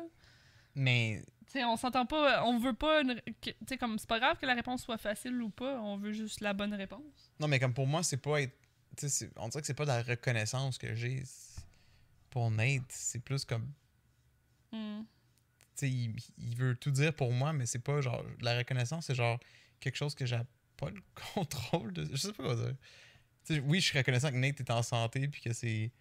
[0.76, 1.24] Mais.
[1.48, 2.44] Tu sais, on s'entend pas.
[2.46, 3.02] On veut pas.
[3.02, 5.80] une- que- Tu sais, comme c'est pas grave que la réponse soit facile ou pas,
[5.82, 7.32] on veut juste la bonne réponse.
[7.40, 8.54] Non, mais comme pour moi, c'est pas être.
[8.98, 11.24] tu sais, c'est- on dirait que c'est pas de la reconnaissance que j'ai
[12.30, 12.84] pour Nate.
[12.90, 13.72] C'est plus comme.
[14.72, 15.02] Hmm.
[15.02, 15.08] Tu
[15.76, 18.24] sais, il, il veut tout dire pour moi, mais c'est pas genre.
[18.42, 19.40] La reconnaissance, c'est genre
[19.80, 20.40] quelque chose que j'ai
[20.78, 21.02] pas le
[21.34, 22.06] contrôle de.
[22.12, 22.76] Je sais pas quoi dire.
[23.46, 25.92] Tu sais, oui, je suis reconnaissant que Nate est en santé puis que c'est.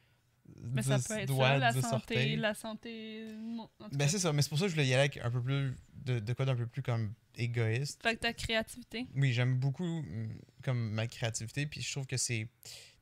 [0.63, 3.35] Mais ça 10 peut être ça, la 10 santé, la santé.
[3.39, 5.31] non, Ben c'est ça, mais c'est pour ça que je voulais y aller avec un
[5.31, 5.75] peu plus.
[5.95, 8.03] De, de quoi d'un peu plus comme égoïste.
[8.03, 9.07] Fait que ta créativité.
[9.15, 12.49] Oui, j'aime beaucoup mm, comme ma créativité, puis je trouve que c'est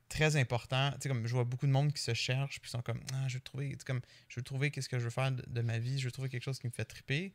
[0.07, 0.91] très important.
[0.93, 3.27] Tu sais, comme je vois beaucoup de monde qui se cherche, puis sont comme, ah,
[3.27, 5.43] je veux trouver, tu sais, comme, je veux trouver qu'est-ce que je veux faire de,
[5.45, 7.33] de ma vie, je veux trouver quelque chose qui me fait triper.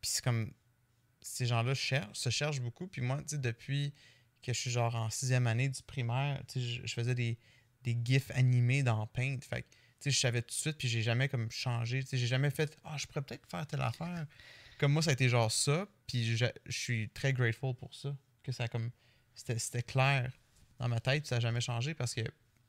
[0.00, 0.52] Puis c'est comme,
[1.20, 2.86] ces gens-là cherchent, se cherchent beaucoup.
[2.86, 3.92] Puis moi, tu sais, depuis
[4.42, 7.36] que je suis genre en sixième année du primaire, tu sais, je, je faisais des,
[7.82, 9.38] des gifs animés dans Paint.
[9.48, 12.02] Fait que, tu sais, je savais tout de suite, puis j'ai jamais comme changé.
[12.02, 14.26] Tu sais, j'ai jamais fait, ah, je pourrais peut-être faire telle affaire.
[14.78, 18.16] Comme moi, ça a été genre ça, puis je, je suis très grateful pour ça.
[18.42, 18.90] Que ça comme,
[19.34, 20.32] c'était clair
[20.78, 22.22] dans ma tête, ça n'a jamais changé parce que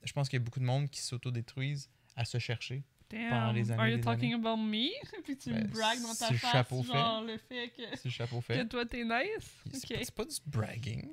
[0.03, 2.83] je pense qu'il y a beaucoup de monde qui s'autodétruisent à se chercher.
[3.07, 3.71] Pendant les Damn.
[3.71, 4.87] années, Are you les talking about me?
[5.25, 6.93] Puis tu me Ben, bragues dans ta si face, chapeau fait.
[6.93, 8.65] genre le fait que, Si le chapeau que fait.
[8.67, 9.49] toi t'es nice?
[9.73, 11.09] C'est pas- c'est pas du bragging.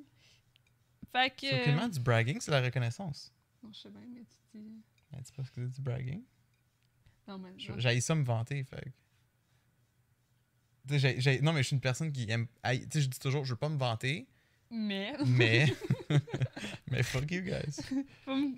[1.13, 1.61] Fait C'est que.
[1.63, 3.33] aucunement du bragging, c'est la reconnaissance.
[3.69, 4.83] Non, je sais bien, mais tu dis.
[5.13, 6.23] Ben, c'est pas ce que c'est du bragging?
[7.27, 7.53] Non, mais.
[7.57, 8.95] J'ai ça me vanter, fait
[10.89, 12.47] sais, j'ai- j'ai- Non, mais je suis une personne qui aime.
[12.65, 14.27] Tu sais, je dis toujours, je veux pas me vanter,
[14.71, 15.13] Mais.
[15.27, 15.67] mais.
[16.91, 17.77] mais fuck you guys.
[18.25, 18.57] Faut me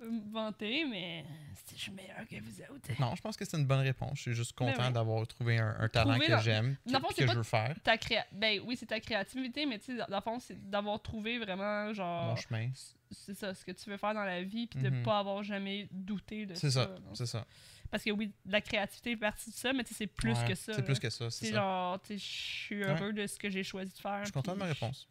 [0.00, 1.24] me vanter, mais.
[1.72, 3.00] Je suis meilleur que vous autres.
[3.00, 4.16] Non, je pense que c'est une bonne réponse.
[4.16, 4.92] Je suis juste content Ben oui.
[4.92, 7.76] d'avoir trouvé un, un talent que j'aime, que, je veux faire.
[7.84, 8.24] Ta créa...
[8.32, 11.92] Ben oui, c'est ta créativité, mais tu sais, dans le fond, c'est d'avoir trouvé vraiment,
[11.92, 12.26] genre.
[12.26, 12.70] Mon chemin.
[13.10, 15.02] C'est ça, ce que tu veux faire dans la vie, puis de Mhm.
[15.02, 16.60] pas avoir jamais douté de ça.
[16.60, 17.46] C'est ça, c'est ça.
[17.90, 20.48] Parce que oui, la créativité est partie de ça, mais tu sais, c'est plus Ouais,
[20.48, 20.74] que ça.
[20.74, 21.52] C'est plus que ça, c'est ça.
[21.54, 22.90] genre, tu sais, je suis Ouais.
[22.90, 24.18] heureux de ce que j'ai choisi de faire.
[24.20, 25.08] Je suis content de ma réponse.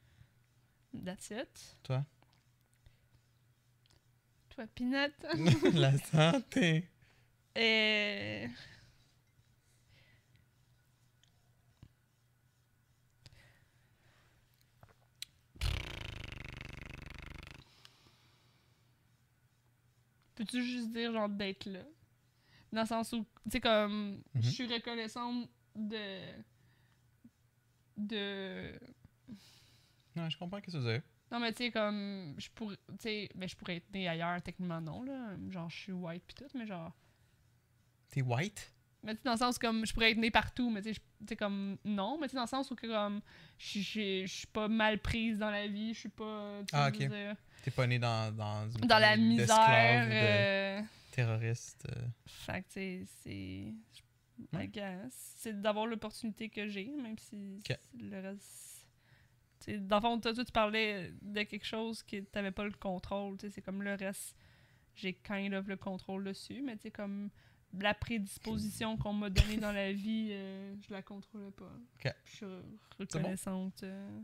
[1.03, 1.77] That's it.
[1.83, 2.05] Toi?
[4.49, 5.25] Toi, Pinette.
[5.73, 6.87] la santé.
[7.55, 8.47] Et...
[20.38, 21.81] Peux-tu juste dire, genre, d'être là?
[22.71, 24.41] Dans le sens où, tu sais, comme, Mhm.
[24.41, 26.19] je suis reconnaissante de...
[27.97, 28.79] De...
[30.15, 31.01] Non, je comprends ce que tu veux.
[31.31, 34.41] Non, mais tu sais, comme, je pourrais, tu sais, mais je pourrais être née ailleurs,
[34.41, 35.35] techniquement non, là.
[35.49, 36.91] Genre, je suis white pis tout, mais genre...
[38.09, 38.73] T'es white?
[39.03, 40.99] Mais tu sais, dans le sens comme je pourrais être née partout, mais tu sais,
[41.28, 43.22] sais, comme non, mais tu dans le sens où que comme
[43.57, 46.61] je suis pas mal prise dans la vie, je suis pas.
[46.74, 47.09] Ah, ok.
[47.63, 50.07] T'es pas né dans, dans une Dans la misère.
[50.07, 51.88] de euh, terroristes.
[51.91, 52.01] euh.
[52.26, 53.74] Fait que tu sais, c'est.
[55.09, 57.59] C'est d'avoir l'opportunité que j'ai, même si
[57.99, 58.86] le reste.
[59.68, 63.38] Dans le fond, toi, toi, tu parlais de quelque chose que t'avais pas le contrôle,
[63.38, 64.36] tu sais, c'est comme le reste,
[64.95, 67.30] j'ai kind of le contrôle dessus, mais tu sais, comme
[67.74, 71.72] la prédisposition qu'on m'a donnée dans la vie, euh, je la contrôlais pas.
[72.26, 72.45] Je suis
[72.99, 73.84] reconnaissante.
[73.84, 74.22] euh.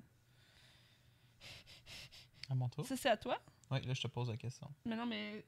[2.49, 2.85] À mon tour?
[2.85, 3.41] Ça, c'est à toi?
[3.71, 4.69] Oui, là, je te pose la question.
[4.85, 5.45] Mais non, mais.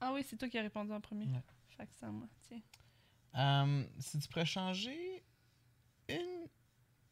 [0.00, 1.26] Ah oui, c'est toi qui as répondu en premier.
[1.26, 1.42] Ouais.
[1.76, 2.60] Fait que c'est à moi, tiens.
[3.36, 5.22] Euh, si tu pourrais changer
[6.08, 6.46] une.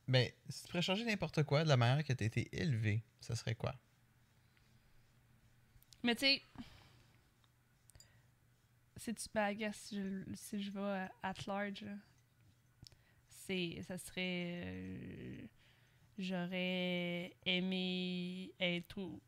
[0.08, 3.02] Ben, si tu pourrais changer n'importe quoi de la manière que tu as été élevé,
[3.20, 3.74] ça serait quoi?
[6.02, 6.42] Mais tu sais.
[8.96, 9.28] Si tu.
[9.34, 11.84] Ben, I guess, je- si je vais à- at large,
[13.28, 13.80] c'est.
[13.86, 14.62] Ça serait.
[14.64, 15.46] euh,
[16.18, 19.20] J'aurais aimé être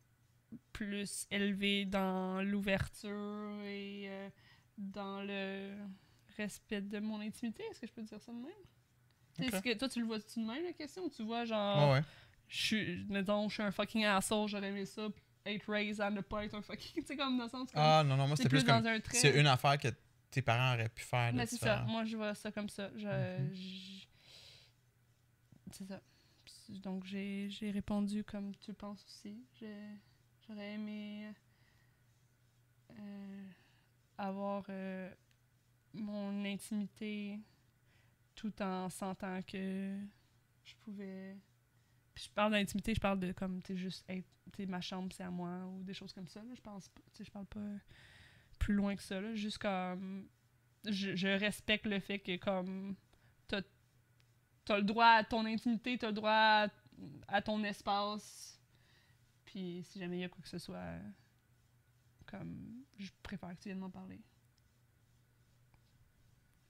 [0.73, 4.29] plus élevé dans l'ouverture et euh,
[4.75, 5.75] dans le
[6.35, 7.61] respect de mon intimité.
[7.69, 8.51] Est-ce que je peux dire ça de même?
[9.39, 11.03] Est-ce que toi, tu le vois-tu de même, la question?
[11.05, 12.03] Ou tu vois, genre Ouais, ouais.
[12.47, 15.07] je suis, mettons, je suis un fucking asshole, j'aurais aimé ça,
[15.53, 17.81] être raised à ne pas être un fucking, tu sais, comme dans le sens comme,
[17.83, 18.81] Ah, non, non, moi, c'est c'était plus, comme.
[18.81, 18.99] dans un.
[19.11, 19.87] C'est une affaire que
[20.31, 21.33] tes parents auraient pu faire.
[21.33, 22.89] Mais c'est ça, moi je vois ça comme ça.
[22.95, 23.53] Je, Mhm.
[23.53, 24.05] je-
[25.71, 26.01] C'est ça.
[26.83, 29.43] Donc j'ai répondu comme tu le penses aussi.
[30.47, 31.31] J'aurais aimé
[32.91, 33.43] euh,
[34.17, 35.09] avoir euh,
[35.93, 37.39] mon intimité
[38.35, 39.97] tout en sentant que
[40.63, 41.35] je pouvais.
[42.21, 45.65] Je parle d'intimité, je parle de comme, tu juste sais, ma chambre, c'est à moi,
[45.67, 46.41] ou des choses comme ça.
[46.41, 46.53] Là.
[46.53, 47.59] Je pense pas, je parle pas
[48.57, 49.21] plus loin que ça.
[49.21, 49.35] Là.
[49.35, 50.27] Juste comme.
[50.85, 52.95] Je, je respecte le fait que, comme.
[53.47, 53.61] T'as
[54.69, 56.67] as le droit à ton intimité, t'as le droit à,
[57.27, 58.59] à ton espace.
[59.45, 60.99] Puis si jamais il y a quoi que ce soit,
[62.25, 62.83] comme.
[62.97, 64.19] Je préfère que tu viennes m'en parler.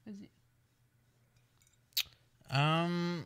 [0.05, 0.29] Vas-y.
[2.51, 3.25] Hum,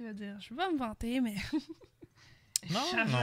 [0.00, 1.36] Il va dire, je vais pas me vanter, mais.
[2.70, 3.18] Non, Je non.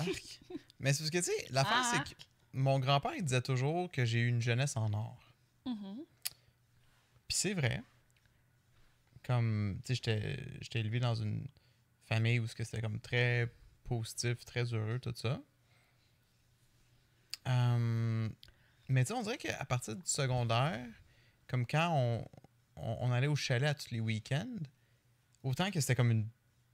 [0.00, 0.40] arc.
[0.80, 1.92] Mais c'est parce que, tu sais, l'affaire, Ah.
[2.04, 2.20] c'est que
[2.52, 5.32] mon grand-père, il disait toujours que j'ai eu une jeunesse en or.
[5.66, 6.04] Mhm.
[7.28, 7.82] Puis c'est vrai.
[9.24, 11.46] Comme, tu sais, j'étais- j'étais élevé dans une
[12.04, 13.50] famille où ce que c'était comme très
[13.84, 15.40] positif, très heureux, tout ça.
[17.46, 18.34] Hum,
[18.88, 20.86] mais tu sais, on dirait qu'à partir du secondaire,
[21.46, 22.26] comme quand on,
[22.76, 24.58] on, allait au chalet tous les week-ends,
[25.42, 26.28] autant que c'était comme une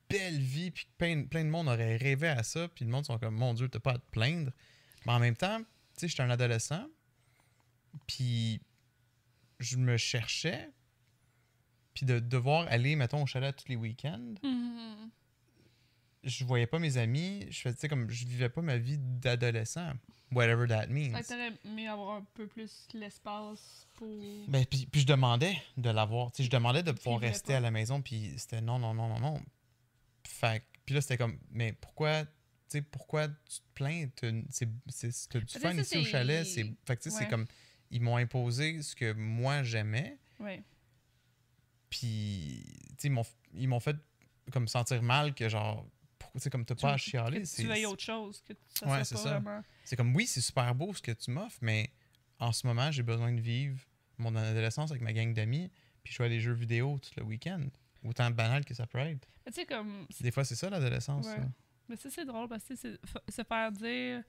[0.09, 3.19] belle vie, puis plein, plein de monde aurait rêvé à ça, puis le monde sont
[3.19, 4.53] comme, mon Dieu, t'as pas à te plaindre.
[5.07, 5.65] Mais en même temps, tu
[5.97, 6.87] sais, j'étais un adolescent,
[8.07, 8.61] puis
[9.59, 10.71] je me cherchais,
[11.95, 15.11] puis de devoir aller, mettons, au chalet tous les week-ends, Mhm.
[16.25, 19.93] Je voyais pas mes amis, je faisais, comme, je vivais pas ma vie d'adolescent,
[20.33, 21.15] whatever that means.
[21.17, 24.09] Fait que t'aurais aimé avoir un peu plus l'espace pour.
[24.49, 27.57] Ben, puis, puis je demandais de l'avoir, tu sais, je demandais de pouvoir rester pas.
[27.59, 29.43] à la maison, puis c'était non, non, non, non, non.
[30.27, 32.31] Fait puis là, c'était comme, mais pourquoi, tu
[32.69, 34.09] sais, pourquoi tu te plains?
[34.51, 35.13] C'est- du
[35.47, 37.31] Ça, fun ça, ici au chalet, c'est, fait que tu sais, c'est Ouais.
[37.31, 37.47] comme,
[37.93, 40.63] ils m'ont imposé ce que moi j'aimais, Ouais.
[41.91, 42.65] Puis,
[42.99, 43.97] tu sais, ils m'ont fait
[44.53, 45.85] comme sentir mal que genre,
[46.39, 47.41] sais, comme t'as pas à chialer.
[47.41, 49.39] que C'est, tu autre chose, que ça Ouais, c'est ça.
[49.39, 49.63] vraiment.
[49.85, 51.91] c'est comme, oui, c'est super beau ce que tu m'offres, mais
[52.39, 53.81] en ce moment, j'ai besoin de vivre
[54.19, 55.71] mon adolescence avec ma gang d'amis,
[56.03, 57.67] puis jouer à des jeux vidéo tout le week-end.
[58.05, 59.29] Autant banal que ça peut être.
[59.45, 60.07] Mais Tu sais, comme.
[60.21, 61.27] Des fois, c'est ça l'adolescence.
[61.27, 61.37] Ouais.
[61.89, 64.23] Mais ça, c'est drôle parce que tu sais, c'est se faire dire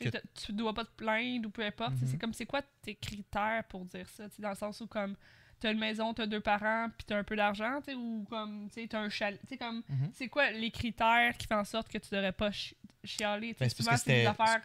[0.00, 1.92] que que- tu dois pas te plaindre ou peu importe.
[2.00, 2.06] Mhm.
[2.06, 4.28] C'est comme, c'est quoi tes critères pour dire ça?
[4.38, 5.16] Dans le sens où, comme,
[5.60, 8.68] t'as une maison, t'as deux parents, puis t'as un peu d'argent, tu sais, ou comme,
[8.68, 9.40] tu sais, t'as un chalet.
[9.42, 10.10] Tu sais, comme, Mhm.
[10.12, 13.48] c'est quoi les critères qui font en sorte que tu devrais pas chi- chialer?
[13.54, 14.62] Tu sais, Ben, c'est souvent, des affaires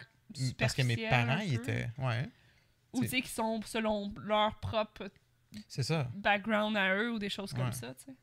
[0.58, 1.90] Parce que mes parents, ils étaient.
[1.98, 2.30] Ouais,
[2.94, 5.10] Ou tu sais, qui sont selon leur propre
[5.68, 6.08] ça.
[6.14, 8.16] background à eux ou des choses comme ça, tu sais.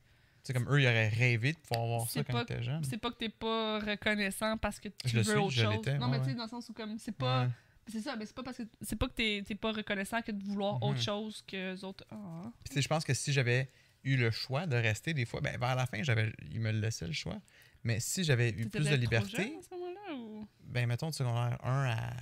[0.43, 2.85] C'est comme eux, ils auraient rêvé de pouvoir voir ça quand ils étaient jeunes.
[2.85, 5.63] C'est pas que t'es pas reconnaissant parce que tu Je le veux suis, autre je
[5.65, 5.87] chose.
[5.99, 7.49] Non, ouais, mais tu sais, dans le sens où, comme, c'est pas.
[7.89, 10.33] C'est ça, mais c'est pas parce que c'est pas que t'es t'es pas reconnaissant que
[10.33, 11.03] de vouloir autre Mhm.
[11.03, 12.05] chose que les autres.
[12.11, 12.43] Ah.
[12.65, 13.71] Puis, tu sais, je pense que si j'avais
[14.03, 17.07] eu le choix de rester des fois, ben vers la fin, j'avais, ils me laissaient
[17.07, 17.41] le choix.
[17.85, 20.49] Mais si j'avais eu plus de liberté, jeune à ce moment-là, ou...
[20.65, 22.13] ben mettons de secondaire 1 à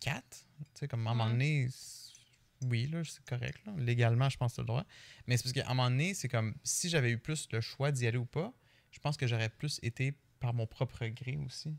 [0.00, 1.68] 4, tu sais, comme à un moment donné,
[2.62, 3.72] oui, là, c'est correct, là.
[3.78, 4.84] Légalement, je pense que c'est le droit.
[5.26, 7.92] Mais c'est parce qu'à un moment donné, c'est comme si j'avais eu plus le choix
[7.92, 8.52] d'y aller ou pas,
[8.90, 11.74] je pense que j'aurais plus été par mon propre gré aussi.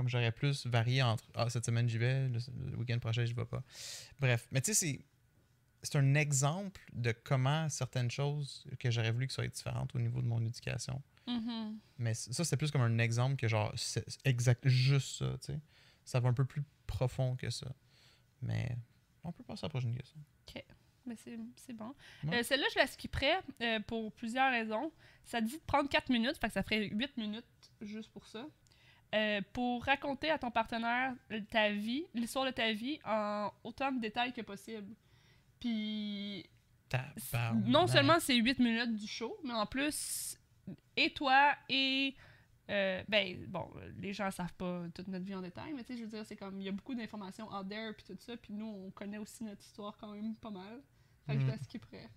[0.00, 2.38] Comme j'aurais plus varié entre Ah, cette semaine j'y vais, le,
[2.70, 3.62] le week-end prochain j'y vais pas.
[4.18, 5.04] Bref, mais tu sais, c'est.
[5.82, 10.22] C'est un exemple de comment certaines choses que j'aurais voulu que soient différentes au niveau
[10.22, 11.02] de mon éducation.
[11.26, 11.78] Mhm.
[11.98, 15.60] Mais ça, c'est plus comme un exemple que genre, c'est exact, juste ça, tu sais.
[16.06, 17.66] Ça va un peu plus profond que ça.
[18.40, 18.74] Mais
[19.22, 20.18] on peut passer à la prochaine question.
[21.06, 21.94] Mais c'est c'est bon.
[22.24, 22.40] Ouais.
[22.40, 24.92] Euh, Celle-là, je la skipperais euh, pour plusieurs raisons.
[25.24, 27.44] Ça dit de prendre 4 minutes, fait que ça ferait 8 minutes
[27.82, 28.46] juste pour ça.
[29.14, 31.14] Euh, pour raconter à ton partenaire
[31.50, 34.94] ta vie, l'histoire de ta vie, en autant de détails que possible.
[35.58, 36.46] Puis
[37.66, 40.38] non seulement c'est 8 minutes du show, mais en plus,
[40.96, 42.14] et toi et.
[42.68, 45.98] euh, ben, bon, les gens savent pas toute notre vie en détail, mais tu sais,
[45.98, 46.60] je veux dire, c'est comme.
[46.60, 49.42] Il y a beaucoup d'informations out there, puis tout ça, puis nous, on connaît aussi
[49.44, 50.80] notre histoire quand même pas mal.
[51.26, 51.48] Fait que je Mm.
[51.50, 52.08] la skipperais.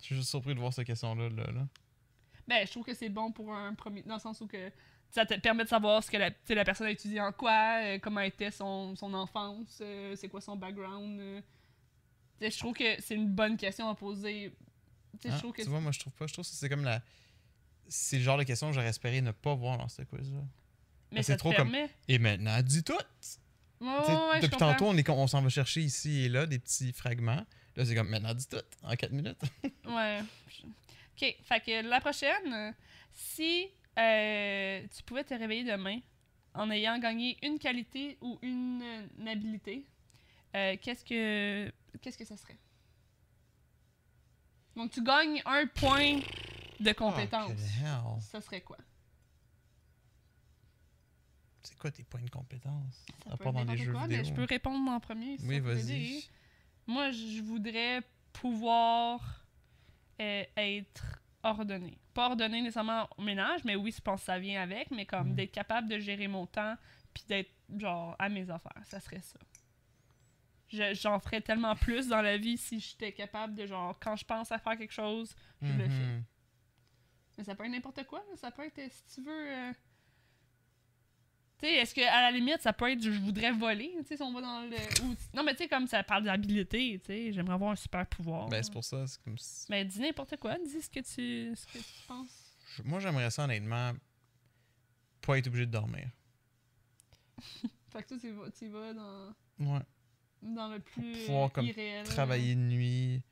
[0.00, 1.28] Je suis juste surpris de voir cette question-là.
[1.28, 1.66] Là, là.
[2.46, 4.02] Ben, je trouve que c'est bon pour un premier.
[4.02, 4.70] Dans le sens où que
[5.10, 7.98] ça te permet de savoir ce que la, la personne a étudié en quoi, euh,
[7.98, 11.18] comment était son, son enfance, euh, c'est quoi son background.
[11.20, 11.40] euh.
[12.40, 14.52] Je trouve que c'est une bonne question à poser.
[15.24, 16.26] Je Ah, trouve que tu vois, moi, je trouve pas.
[16.26, 17.02] Je trouve que c'est comme la.
[17.88, 20.40] C'est le genre de question que j'aurais espéré ne pas voir dans ce quiz-là.
[21.10, 21.74] mais c'est trop comme-.
[22.06, 22.92] Et maintenant, dis tout!
[23.18, 23.38] Sais,
[23.80, 27.44] ouais, depuis tantôt, on, est, on s'en va chercher ici et là des petits fragments.
[27.76, 29.40] Là, c'est comme maintenant, dis tout en 4 minutes.
[29.86, 30.20] Ouais.
[31.20, 32.72] Ok, fait que la prochaine,
[33.12, 33.66] si
[33.98, 36.00] euh, tu pouvais te réveiller demain
[36.54, 38.82] en ayant gagné une qualité ou une,
[39.18, 39.86] une habilité,
[40.56, 42.58] euh, qu'est-ce que qu'est-ce que ça serait?
[44.76, 46.18] Donc, tu gagnes un point
[46.80, 47.50] de Oh, compétence.
[47.80, 48.20] hell.
[48.20, 48.78] ça serait quoi?
[51.62, 53.04] C'est quoi tes points de compétence?
[53.24, 54.18] Ça À peut part être dans les n'importe jeux quoi, vidéo.
[54.18, 55.36] mais je peux répondre en premier.
[55.38, 56.24] si Oui, vas-y.
[56.86, 59.44] Moi, je voudrais pouvoir
[60.20, 61.98] euh, être ordonné.
[62.14, 65.30] Pas ordonné nécessairement au ménage, mais oui, je pense que ça vient avec, mais comme
[65.30, 65.34] Mm.
[65.34, 66.74] d'être capable de gérer mon temps
[67.14, 69.38] puis d'être genre à mes affaires, ça serait ça.
[70.68, 74.24] Je- J'en ferais tellement plus dans la vie si j'étais capable de genre quand je
[74.24, 76.02] pense à faire quelque chose, je le fais.
[76.04, 76.24] Mhm.
[77.38, 79.32] Mais ça peut être n'importe quoi, ça peut être euh, si tu veux.
[79.52, 79.72] euh,
[81.60, 84.16] Tu sais, est-ce que à la limite ça peut être je voudrais voler, tu sais,
[84.16, 84.76] si on va dans le.
[85.02, 88.06] ou- Non, mais tu sais, comme ça parle d'habilité, tu sais, j'aimerais avoir un super
[88.06, 88.48] pouvoir.
[88.48, 91.56] Ben, c'est pour ça, c'est comme si- Mais dis n'importe quoi, dis ce que tu,
[91.56, 92.54] ce que tu penses.
[92.76, 93.92] Je- Moi, j'aimerais ça, honnêtement,
[95.20, 96.08] pas être obligé de dormir.
[97.92, 99.80] Fait que toi, tu vas, tu vas dans, Ouais.
[100.42, 102.04] dans le plus pouvoir, euh, comme, irréel.
[102.06, 103.22] Travailler de nuit,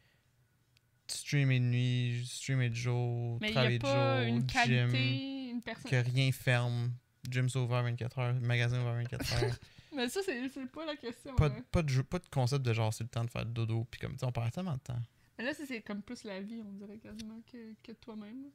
[1.07, 3.95] streamer de nuit, streamer de jour, Mais travailler de jour,
[4.27, 5.91] une gym, qualité, une personne.
[5.91, 6.93] que rien ferme,
[7.31, 9.57] gym ouvert 24 heures, magasin ouvert 24 heures.
[9.95, 11.35] Mais ça, c'est pas la question.
[11.37, 13.47] pas, de, pas, de jeu, pas de concept de genre c'est le temps de faire
[13.47, 15.01] dodo, puis comme tu on perd tellement de temps.
[15.39, 18.51] Mais là, c'est comme plus la vie, on dirait quasiment, que, que toi-même.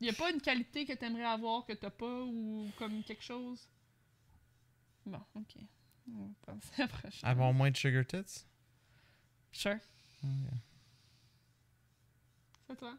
[0.00, 3.02] Il n'y a pas une qualité que tu aimerais avoir que t'as pas ou comme
[3.04, 3.68] quelque chose?
[5.06, 5.56] Bon, ok.
[6.08, 7.28] On va à la prochaine.
[7.28, 8.44] Avoir moins de sugar tits?
[9.52, 9.78] Sure.
[12.66, 12.96] C'est toi.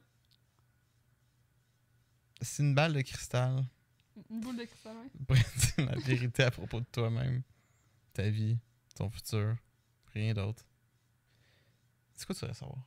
[2.41, 3.65] C'est une balle de cristal
[4.29, 5.35] Une boule de cristal, ouais.
[5.75, 7.41] dire la vérité à propos de toi-même,
[8.13, 8.57] ta vie,
[8.95, 9.55] ton futur,
[10.13, 10.63] rien d'autre.
[12.13, 12.79] C'est quoi tu voudrais savoir?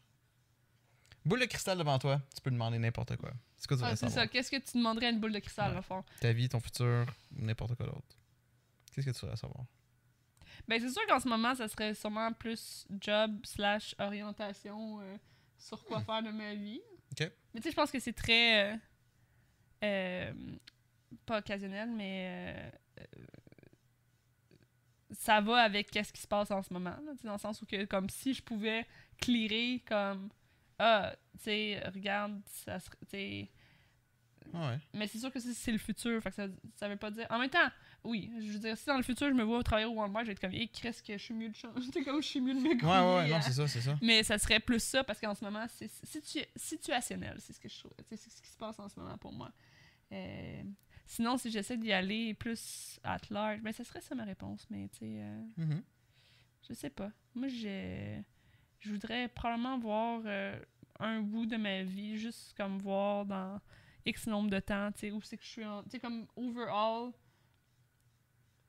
[1.25, 3.33] Boule de cristal devant toi, tu peux demander n'importe quoi.
[3.57, 4.25] C'est quoi tu Ah, voudrais c'est savoir?
[4.25, 4.29] ça.
[4.29, 5.79] Qu'est-ce que tu demanderais à une boule de cristal, Ouais.
[5.79, 6.03] au fond?
[6.21, 8.17] Ta vie, ton futur, n'importe quoi d'autre.
[8.93, 9.65] Qu'est-ce que tu voudrais savoir?
[10.67, 15.17] Ben, c'est sûr qu'en ce moment, ça serait sûrement plus job slash orientation euh,
[15.59, 16.81] sur quoi faire de ma vie.
[17.13, 17.31] Ok.
[17.53, 18.73] Mais tu sais, je pense que c'est très.
[18.73, 18.77] euh,
[19.85, 20.33] euh,
[21.27, 22.55] pas occasionnel, mais.
[22.99, 23.05] euh,
[25.11, 26.91] ça va avec qu'est-ce qui se passe en ce moment.
[26.91, 28.87] là, dans le sens où, que, comme si je pouvais
[29.21, 30.29] clearer comme.
[30.79, 33.49] Ah, tu sais, regarde, ça serait.
[34.55, 34.79] Ah ouais.
[34.95, 36.47] mais c'est sûr que c'est- le futur, fait que ça,
[36.77, 37.27] ça veut pas dire.
[37.29, 37.69] En même temps,
[38.05, 40.29] oui, je veux dire, si dans le futur je me vois travailler au Walmart, je
[40.29, 42.55] vais être comme, hé, qu'est-ce que je suis mieux de changer, comme je suis mieux
[42.55, 43.99] de me Ouais, ouais, non, c'est ça, c'est ça.
[44.01, 47.69] Mais ça serait plus ça parce qu'en ce moment, c'est situ- situationnel, c'est ce que
[47.69, 47.93] je trouve.
[48.09, 49.51] C'est ce qui se passe en ce moment pour moi.
[50.13, 50.63] Euh,
[51.09, 54.89] sinon, si j'essaie d'y aller plus at large, ben ça serait ça ma réponse, mais
[54.91, 55.83] tu sais, euh, Mhm.
[56.69, 57.11] je sais pas.
[57.35, 58.21] Moi, je,
[58.79, 60.57] je voudrais probablement voir euh,
[61.01, 63.61] un bout de ma vie, juste comme voir dans
[64.07, 65.83] X nombre de temps, tu sais, où c'est que je suis en.
[65.83, 67.11] Tu sais, comme overall.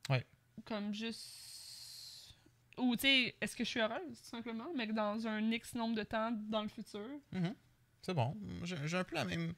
[0.10, 0.26] Ouais.
[0.66, 2.38] Comme juste.
[2.78, 5.76] Ou, tu sais, est-ce que je suis heureuse, tout simplement, mais que dans un X
[5.76, 7.06] nombre de temps dans le futur?
[7.34, 7.54] Mhm.
[8.02, 8.36] C'est bon.
[8.64, 9.54] J'ai j'ai un peu la même,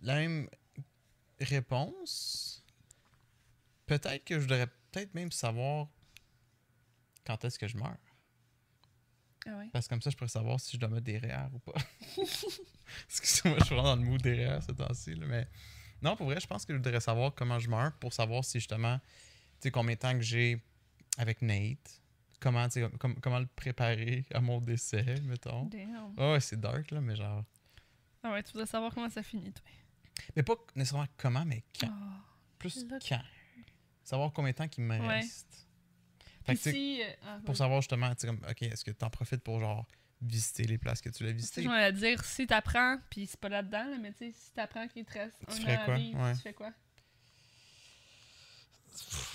[0.00, 0.48] la même
[1.40, 2.64] réponse.
[3.86, 5.88] Peut-être que je voudrais peut-être même savoir
[7.26, 7.96] quand est-ce que je meurs.
[9.46, 9.68] Ah ouais.
[9.72, 11.74] Parce que comme ça, je pourrais savoir si je dois mettre des REER ou pas.
[13.08, 15.14] Excusez-moi, je suis vraiment dans le mood des REER ce temps-ci.
[15.16, 15.46] Mais
[16.00, 18.58] non, pour vrai, je pense que je voudrais savoir comment je meurs pour savoir si
[18.58, 19.04] justement, tu
[19.60, 20.62] sais, combien de temps que j'ai
[21.18, 22.00] avec Nate.
[22.40, 22.66] Comment,
[22.98, 25.64] com- comment le préparer à mon décès, mettons.
[25.66, 26.14] Damn.
[26.18, 27.42] Ouais, c'est dark, là, mais genre.
[28.22, 29.64] Ah ouais, tu voudrais savoir comment ça finit, toi.
[30.36, 31.88] Mais pas nécessairement comment, mais quand.
[31.90, 32.20] Ah.
[32.58, 33.22] Plus quand.
[34.02, 35.20] Savoir combien de temps qu'il me Ouais.
[35.20, 35.66] reste.
[36.44, 37.02] Fait que, si.
[37.02, 39.60] euh, ah, pour savoir justement, tu sais, comme, ok, est-ce que tu en profites pour
[39.60, 39.86] genre
[40.20, 41.62] visiter les places que tu l'as visitées?
[41.62, 44.86] je vais dire, si t'apprends, puis c'est pas là-dedans, là, mais tu sais, si t'apprends
[44.88, 45.94] qu'il te reste Tu un an quoi?
[45.96, 46.34] Ouais.
[46.34, 46.72] tu fais quoi?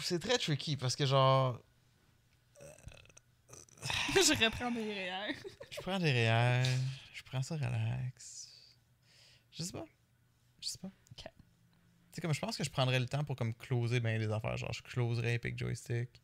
[0.03, 1.59] C'est très tricky parce que genre,
[4.13, 5.35] je reprends des REER.
[5.71, 6.63] je prends des REER,
[7.13, 8.49] je prends ça relax.
[9.51, 9.85] Je sais pas.
[10.69, 10.91] Je sais pas.
[11.11, 11.23] Ok.
[11.23, 11.25] Tu
[12.13, 14.55] sais, comme je pense que je prendrais le temps pour comme closer bien des affaires.
[14.57, 16.21] Genre, je closerais Epic Joystick.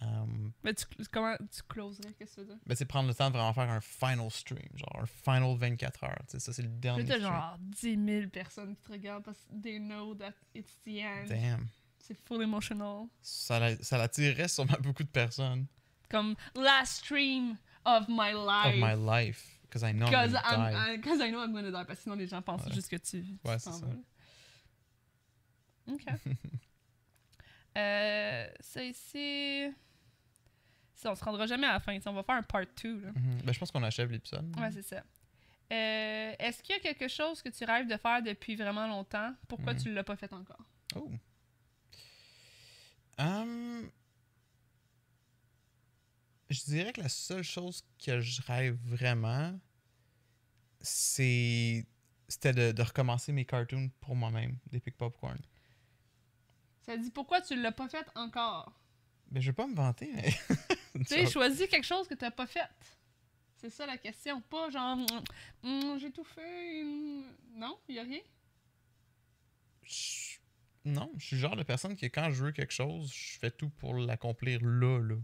[0.00, 2.62] Um, Mais tu, comment tu closerais, qu'est-ce que tu veux dire?
[2.64, 4.68] ben, c'est prendre le temps de vraiment faire un final stream.
[4.74, 6.18] Genre, un final 24 heures.
[6.28, 9.44] Tu sais, ça, c'est le dernier t'as genre 10 000 personnes qui te regardent parce
[9.44, 11.26] que they know that it's the end.
[11.28, 11.66] Damn.
[11.98, 13.06] C'est full emotional.
[13.20, 15.66] Ça, la- ça l'attirerait sûrement beaucoup de personnes.
[16.08, 18.74] Comme last stream of my life.
[18.74, 18.94] Of my
[19.26, 19.57] life.
[19.68, 20.94] Because I know I'm Cause, gonna I'm, die.
[20.94, 21.84] I- cause I know I'm gonna die.
[21.86, 22.72] Parce que sinon, les gens pensent Ouais.
[22.72, 23.22] juste que tu.
[23.22, 23.86] tu Ouais, c'est ça.
[25.90, 26.04] Ok.
[27.76, 29.70] euh, ça ici.
[30.94, 31.98] Ça, on se rendra jamais à la fin.
[32.00, 33.00] sais, On va faire un part 2.
[33.00, 33.08] Là.
[33.14, 33.42] Mhm.
[33.44, 34.52] Ben, je pense qu'on achève l'épisode.
[34.58, 34.96] Ouais, c'est ça.
[35.70, 39.34] Euh, Est-ce qu'il y a quelque chose que tu rêves de faire depuis vraiment longtemps?
[39.48, 40.64] Pourquoi tu l'as pas fait encore?
[40.96, 41.10] Oh.
[43.18, 43.88] Hum,
[46.50, 49.58] je dirais que la seule chose que je rêve vraiment,
[50.80, 51.86] c'est
[52.28, 55.38] c'était de, de recommencer mes cartoons pour moi-même, d'Epic Popcorn.
[56.82, 58.72] Ça dit pourquoi tu l'as pas fait encore?
[59.30, 60.30] Ben, je vais pas me vanter, mais.
[60.94, 62.68] Tu sais, choisis quelque chose que t'as pas fait.
[63.56, 64.40] C'est ça la question.
[64.42, 65.22] Pas genre, Hum,
[65.62, 66.82] hum, j'ai tout fait.
[66.82, 67.24] hum.
[67.54, 68.20] Non, y a rien?
[69.82, 70.38] Je-
[70.84, 73.50] Non, je suis le genre de personne que quand je veux quelque chose, je fais
[73.50, 75.16] tout pour l'accomplir là, là.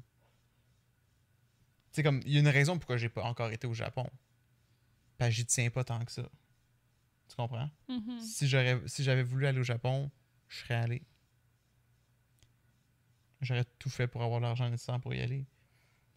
[1.95, 4.05] Sais, comme, il y a une raison pourquoi j'ai pas encore été au Japon.
[5.17, 6.29] Parce que j'y tiens pas tant que ça.
[7.29, 7.71] Tu comprends?
[7.89, 8.21] Mhm.
[8.21, 10.11] Si j'aurais si j'avais voulu aller au Japon,
[10.49, 11.03] je serais allé.
[13.41, 15.47] J'aurais tout fait pour avoir l'argent nécessaire pour y aller.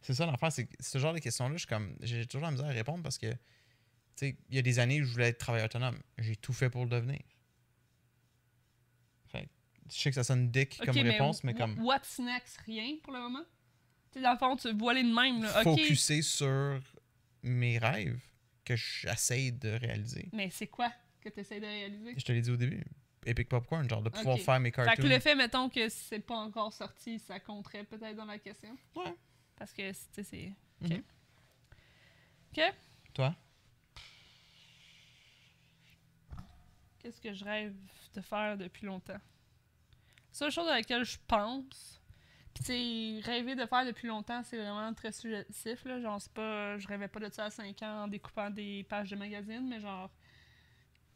[0.01, 2.67] C'est ça l'affaire, c'est ce genre de questions-là, je suis comme j'ai toujours la misère
[2.67, 3.37] à répondre parce que tu
[4.15, 6.01] sais, il y a des années où je voulais être travailleur autonome.
[6.17, 7.21] J'ai tout fait pour le devenir.
[9.27, 9.47] Fait
[9.91, 12.57] je sais que ça sonne dick comme réponse, mais, comme What's next?
[12.65, 13.45] Rien pour le moment?
[14.11, 15.43] Tu dans le fond, tu de même.
[15.43, 15.57] Là.
[15.59, 15.63] Ok.
[15.63, 16.79] focuser sur
[17.43, 18.19] mes rêves
[18.65, 20.29] que j'essaye de réaliser.
[20.33, 20.91] Mais c'est quoi
[21.21, 22.13] que tu essaies de réaliser?
[22.17, 22.83] Je te l'ai dit au début.
[23.25, 24.41] Epic Popcorn, genre de pouvoir Ok.
[24.43, 25.03] faire mes Fait cartoons.
[25.03, 28.77] que le fait, mettons, que c'est pas encore sorti, ça compterait peut-être dans la question?
[28.95, 29.13] Ouais.
[29.57, 30.53] Parce que, tu sais, c'est.
[30.81, 31.03] Mhm.
[32.51, 32.73] Ok.
[33.13, 33.35] Toi?
[36.99, 37.75] Qu'est-ce que je rêve
[38.13, 39.13] de faire depuis longtemps?
[39.13, 39.19] La
[40.31, 42.01] seule chose à laquelle je pense,
[42.63, 45.99] sais, rêver de faire depuis longtemps, c'est vraiment très subjectif, là.
[45.99, 46.77] Genre, c'est pas.
[46.77, 49.79] Je rêvais pas de ça à 5 ans en découpant des pages de magazine, mais
[49.79, 50.09] genre.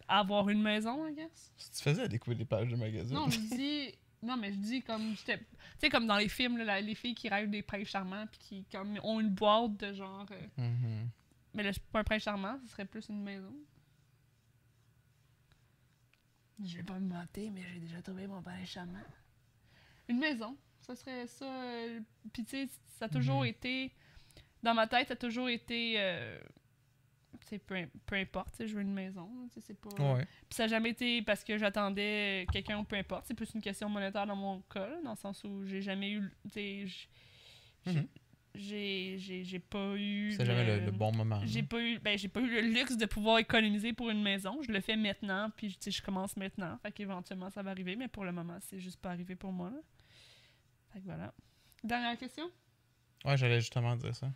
[0.08, 1.54] Avoir une maison, I guess.
[1.56, 3.16] Si tu faisais à découvrir des pages de magazine.
[3.16, 3.94] Non, je dis.
[4.24, 5.38] Non, mais je dis comme j'étais.
[5.40, 5.46] Tu
[5.80, 8.66] sais, comme dans les films, là, les filles qui rêvent des princes charmants, puis qui
[8.72, 10.26] comme, ont une boîte de genre.
[10.32, 11.10] euh, Mhm.
[11.54, 13.54] Mais là, c'est pas un prince charmant, ce serait plus une maison.
[16.64, 19.00] Je vais pas me mentir, mais j'ai déjà trouvé mon prince charmant.
[20.08, 20.56] Une maison,
[20.96, 21.46] ça serait ça.
[21.46, 22.00] euh,
[22.34, 22.70] Puis tu sais,
[23.00, 23.48] ça a toujours Mhm.
[23.48, 23.92] été.
[24.64, 25.96] Dans ma tête, ça a toujours été.
[25.98, 26.40] euh,
[27.42, 27.76] tu sais, peu,
[28.06, 29.28] peu importe, je veux une maison.
[29.60, 29.90] C'est pas.
[30.14, 30.26] Ouais.
[30.48, 33.26] Puis ça n'a jamais été parce que j'attendais quelqu'un ou peu importe.
[33.28, 36.12] C'est plus une question monétaire dans mon cas, là, dans le sens où j'ai jamais
[36.12, 36.32] eu.
[36.44, 37.08] Tu sais, j-
[37.88, 38.08] j'ai-
[38.54, 40.34] j'ai j'ai- j'ai pas eu.
[40.34, 41.42] C'est jamais le, le bon moment.
[41.46, 44.62] J'ai pas eu ben pas eu le luxe de pouvoir économiser pour une maison.
[44.62, 46.78] Je le fais maintenant, puis je commence maintenant.
[46.84, 49.70] Fait qu'éventuellement ça va arriver, mais pour le moment, c'est juste pas arrivé pour moi.
[49.72, 49.80] là.
[50.94, 51.34] Fait que voilà.
[51.84, 52.50] Dernière question?
[53.26, 54.32] Ouais, j'allais justement dire ça.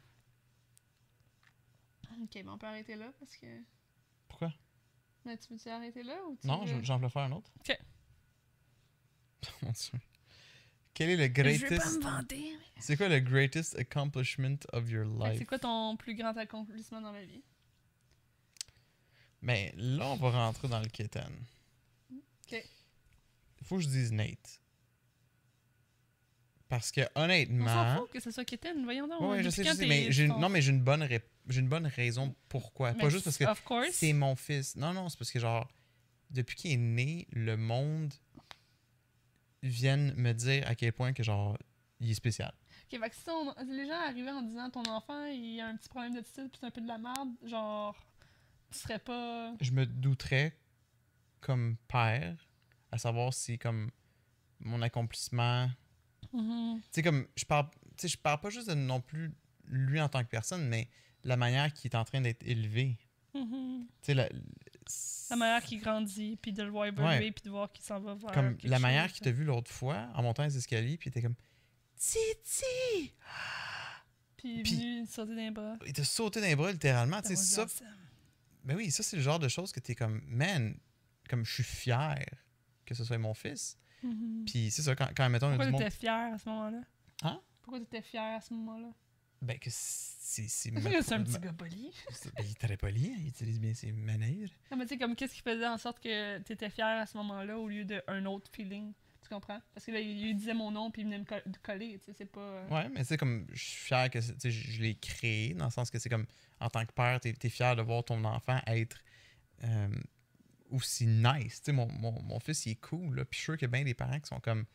[2.22, 3.46] Ok, bon, on peut arrêter là parce que.
[4.28, 4.54] Pourquoi?
[5.26, 7.52] Mais tu veux-tu arrêter là ou tu Non, veux- je- j'en voulais faire un autre.
[7.60, 7.78] Ok.
[9.64, 10.00] Mon Dieu.
[10.94, 11.98] Quel est le Je vais pas greatest...
[11.98, 12.58] me vanter.
[12.58, 15.38] mais- C'est quoi le greatest accomplishment of your life?
[15.40, 17.44] C'est quoi ton plus grand accomplissement dans la vie?
[19.42, 21.32] Mais là, on va rentrer dans le kitten.
[22.12, 22.54] Ok.
[23.60, 24.62] Il faut que je dise Nate.
[26.68, 27.98] Parce que On s'en honnêtement...
[27.98, 29.22] fout que ce soit Kitten, voyons donc.
[29.22, 31.70] Ouais, je sais, je sais, mais j'ai non, mais j'ai une bonne ré- j'ai une
[31.70, 32.94] bonne raison pourquoi.
[32.94, 33.46] Mais Pas juste parce que
[33.92, 34.76] c'est mon fils.
[34.76, 35.68] Non, non, c'est parce que genre
[36.32, 38.14] depuis qu'il est né, le monde
[39.62, 41.58] vient me dire à quel point que genre
[42.00, 42.54] il est spécial.
[42.92, 43.24] Ok, fait que si
[43.72, 46.68] les gens arrivaient en disant ton enfant il a un petit problème d'attitude puis c'est
[46.68, 47.96] un peu de la merde, genre,
[48.72, 49.54] tu serais pas.
[49.62, 50.58] Je me douterais
[51.42, 52.36] comme père
[52.92, 53.92] à savoir si comme
[54.60, 55.70] mon accomplissement
[56.32, 59.32] Tu sais comme je parle tu sais je parle pas juste de non plus
[59.68, 60.88] lui en tant que personne mais
[61.24, 62.98] la manière qu'il est en train d'être élevé
[63.34, 63.40] tu
[64.02, 64.30] sais la,
[65.30, 68.14] La manière qu'il grandit, puis de le voir évoluer, puis de voir qu'il s'en va
[68.16, 68.32] vers.
[68.32, 71.22] comme la manière qu'il t'a vu l'autre fois en montant les escaliers puis il était
[71.22, 71.36] comme
[71.98, 73.14] Titi
[74.38, 75.76] Puis il est puis- sauter dans les bras.
[75.86, 77.88] il t'a sauté dans les bras littéralement tu sais That was ça awesome.
[78.64, 80.78] ben oui ça c'est le genre de choses que t'es comme man
[81.30, 82.24] comme je suis fier
[82.86, 84.46] que ce soit mon fils Mhm.
[84.46, 86.82] puis c'est ça quand, quand mettons Pourquoi monde t'étais fier à ce moment-là?
[87.24, 87.42] Hein?
[87.62, 88.90] Pourquoi t'étais fier à ce moment-là?
[89.42, 91.92] ben que c'est c'est ma- un petit gars poli.
[92.36, 94.98] ben, il est très poli hein, il utilise bien ses manières Non, mais tu sais,
[94.98, 98.26] comme qu'est-ce qui faisait en sorte que t'étais fier à ce moment-là au lieu d'un
[98.26, 98.94] autre feeling?
[99.22, 99.60] Tu comprends?
[99.74, 102.06] Parce que là, il, il disait mon nom puis il venait me co- coller, tu
[102.06, 102.42] sais, c'est pas...
[102.42, 105.66] euh, Ouais, mais c'est comme, je suis fier que, tu sais, je l'ai créé, dans
[105.66, 106.28] le sens que c'est comme,
[106.60, 109.00] en tant que père, t'es es fier de voir ton enfant être
[109.64, 109.88] euh,
[110.72, 111.60] aussi nice.
[111.62, 113.68] Tu sais, mon, mon, mon fils, il est cool, là, puis je suis sûr qu'il
[113.68, 114.66] y a bien des parents qui sont comme,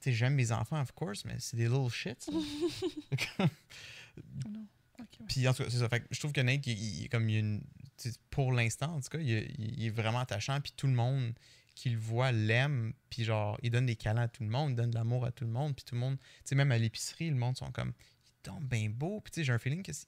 [0.00, 1.90] tu sais, j'aime mes enfants, of course, mais c'est des little.
[4.50, 4.66] Non.
[4.98, 5.04] Ouais.
[5.28, 5.88] puis en tout cas, c'est ça.
[5.90, 7.62] Fait que je trouve que Nate, il, il- comme il une,
[8.30, 11.34] pour l'instant, en tout cas, il, est vraiment attachant, puis tout le monde
[11.74, 14.76] qui le voit l'aime, puis genre, il donne des câlins à tout le monde, il
[14.76, 16.78] donne de l'amour à tout le monde, puis tout le monde, tu sais, même à
[16.78, 17.92] l'épicerie, le monde sont comme,
[18.26, 20.06] il tombe bien beau, puis tu sais, j'ai un feeling que c'est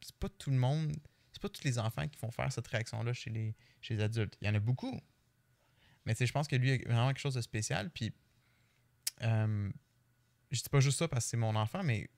[0.00, 0.94] c'est pas tout le monde,
[1.32, 3.54] c'est pas tous les enfants qui font faire cette réaction-là chez les,
[3.86, 4.36] chez les adultes.
[4.40, 5.00] Il y en a beaucoup.
[6.04, 8.12] Mais tu sais, je pense que lui, a vraiment quelque chose de spécial, puis
[9.22, 9.70] euh,
[10.50, 12.08] je dis pas juste ça parce que c'est mon enfant, mais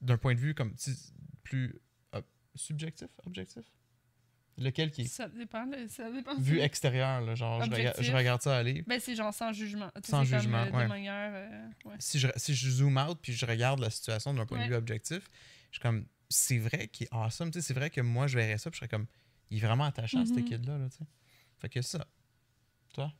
[0.00, 0.74] d'un point de vue comme
[1.42, 1.80] plus
[2.54, 3.64] subjectif, objectif,
[4.58, 5.70] Lequel qui est Ça dépend.
[5.88, 6.34] Ça dépend.
[6.38, 8.82] vu extérieur, là, genre, je, regarde ça aller.
[8.86, 9.90] Ben, c'est genre sans jugement.
[10.02, 10.88] Sans comme, jugement, euh, ouais.
[10.88, 11.32] Manière.
[11.34, 11.96] euh, ouais.
[11.98, 14.64] Si je, si je zoome out puis je regarde la situation d'un point Ouais.
[14.64, 15.28] de vue objectif,
[15.70, 17.52] je suis comme, c'est vrai qu'il est awesome.
[17.52, 19.06] C'est vrai que moi, je verrais ça puis je serais comme,
[19.50, 20.26] il est vraiment attachant, Mhm.
[20.26, 20.78] ce kid-là.
[20.78, 21.04] Là, tu sais.
[21.58, 22.06] Fait que ça.
[22.94, 23.12] Toi?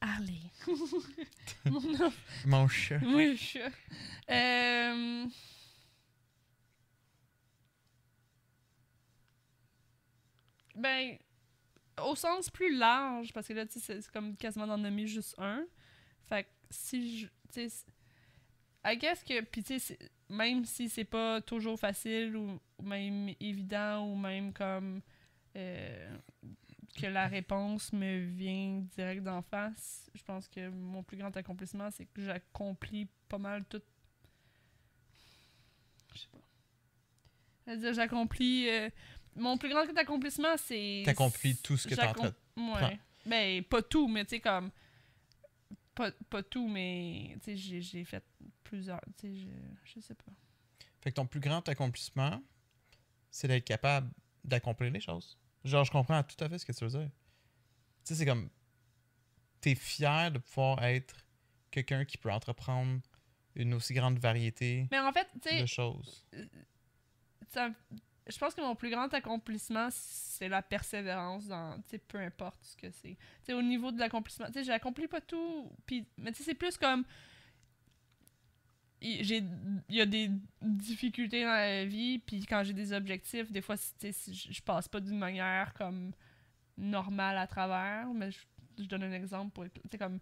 [0.00, 0.40] Harley.
[1.66, 2.12] Mon.
[2.46, 2.98] Mon chat.
[2.98, 3.60] Je suis.
[4.30, 5.26] Euh...
[10.74, 11.18] Ben,
[12.02, 15.34] au sens plus large, parce que là, tu sais, c'est- comme quasiment d'en nommer juste
[15.38, 15.64] un.
[16.28, 17.26] Fait que si je.
[17.52, 17.84] Tu sais,
[18.84, 19.42] I guess que.
[19.42, 19.98] Puis, tu sais,
[20.32, 25.00] même si c'est pas toujours facile ou, ou même évident ou même comme.
[25.56, 26.16] euh,
[27.00, 31.90] que la réponse me vient direct d'en face, je pense que mon plus grand accomplissement,
[31.90, 33.80] c'est que j'accomplis pas mal tout.
[36.14, 36.38] Je sais pas.
[37.64, 38.68] C'est-à-dire, j'accomplis.
[38.68, 38.90] euh,
[39.36, 41.02] mon plus grand accomplissement, c'est.
[41.06, 42.98] T'accomplis tout ce que t'es en train de- Ouais.
[43.24, 44.70] Ben, pas tout, mais tu sais, comme.
[45.94, 47.36] Pas, pas tout, mais.
[47.46, 48.24] J'ai- j'ai fait
[48.64, 49.00] plusieurs.
[49.22, 49.28] Je,
[49.84, 50.32] je sais pas.
[51.00, 52.42] Fait que ton plus grand accomplissement,
[53.30, 54.10] c'est d'être capable
[54.44, 55.38] d'accomplir les choses.
[55.64, 57.10] Genre, je comprends tout à fait ce que tu veux dire.
[57.10, 57.10] Tu
[58.04, 58.48] sais, c'est comme.
[59.60, 61.14] T'es fier de pouvoir être
[61.70, 63.00] quelqu'un qui peut entreprendre
[63.54, 65.60] une aussi grande variété Mais en fait, tu sais.
[65.60, 66.26] de choses.
[67.48, 67.70] ça-
[68.28, 72.62] je pense que mon plus grand accomplissement, c'est la persévérance dans, tu sais, peu importe
[72.62, 73.16] ce que c'est.
[73.16, 76.44] Tu sais, au niveau de l'accomplissement, tu sais, j'accomplis pas tout, puis, mais tu sais,
[76.44, 77.04] c'est plus comme,
[79.00, 83.76] il y a des difficultés dans la vie, puis quand j'ai des objectifs, des fois,
[83.76, 86.12] tu sais, si je passe pas d'une manière comme
[86.78, 88.38] normale à travers, mais je,
[88.86, 90.20] donne un exemple pour, tu sais, comme,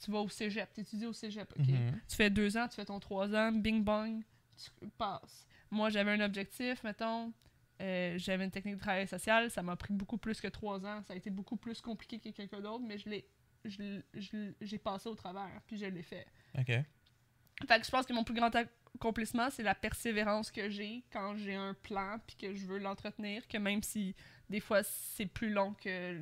[0.00, 1.68] tu vas au cégep, tu étudies au cégep, ok?
[1.68, 2.00] Mhm.
[2.08, 4.22] Tu fais deux ans, tu fais ton trois ans, bing bang,
[4.56, 5.46] tu passes.
[5.72, 7.32] Moi, j'avais un objectif, mettons,
[7.80, 11.02] euh, j'avais une technique de travail social, ça m'a pris beaucoup plus que trois ans,
[11.02, 13.26] ça a été beaucoup plus compliqué que quelqu'un d'autre, mais je l'ai,
[14.60, 16.26] j'ai passé au travers, puis je l'ai fait.
[16.58, 16.66] Ok.
[16.66, 21.36] Fait que je pense que mon plus grand accomplissement, c'est la persévérance que j'ai quand
[21.36, 24.14] j'ai un plan, puis que je veux l'entretenir, que même si
[24.50, 26.20] des fois c'est plus long que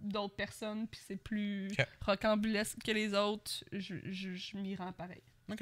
[0.00, 1.86] d'autres personnes, puis c'est plus Ok.
[2.00, 5.22] rocambolesque que les autres, je, je, je m'y rends pareil.
[5.48, 5.60] Ok.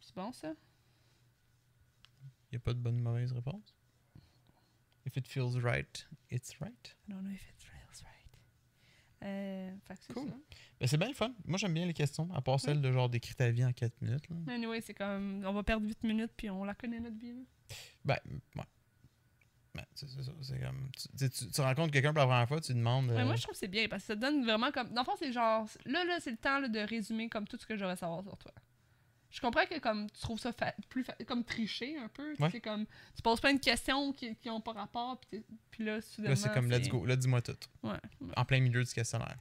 [0.00, 0.52] C'est bon, ça?
[2.52, 3.74] Y a pas de bonne ou mauvaise réponse?
[5.06, 6.96] If it feels right, it's right.
[7.08, 8.20] I don't know if it feels right.
[9.22, 10.30] Euh, fait que c'est Cool.
[10.80, 11.32] Ben, c'est bien le fun.
[11.44, 14.00] Moi, j'aime bien les questions, à part celle de genre d'écrire ta vie en 4
[14.00, 14.28] minutes.
[14.28, 14.54] là.
[14.54, 15.44] Anyway, c'est comme.
[15.44, 17.32] On va perdre 8 minutes, puis on la connaît, notre vie.
[17.32, 17.42] là.
[18.04, 18.18] Ben,
[18.56, 18.64] ouais.
[19.74, 20.32] Ben, c'est ça.
[20.42, 20.90] C'est comme.
[21.18, 23.10] Tu, tu, rencontres quelqu'un pour la première fois, tu demandes.
[23.10, 24.92] Euh, moi, je trouve que c'est bien, parce que ça donne vraiment comme.
[24.92, 25.68] Dans le fond, c'est genre.
[25.84, 28.22] Là, là, c'est le temps là, de résumer comme tout ce que j'aurais à savoir
[28.22, 28.52] sur toi.
[29.30, 32.34] Je comprends que comme tu trouves ça fa- plus fa- comme tricher un peu.
[32.34, 32.60] tu Ouais.
[32.60, 36.30] comme tu poses plein de questions qui, qui ont pas rapport, puis, puis là, soudainement.
[36.30, 37.04] Là, c'est comme let's go.
[37.06, 37.56] Là, dis-moi tout.
[37.82, 37.92] Ouais.
[38.20, 38.32] ouais.
[38.36, 39.36] En plein milieu du questionnaire.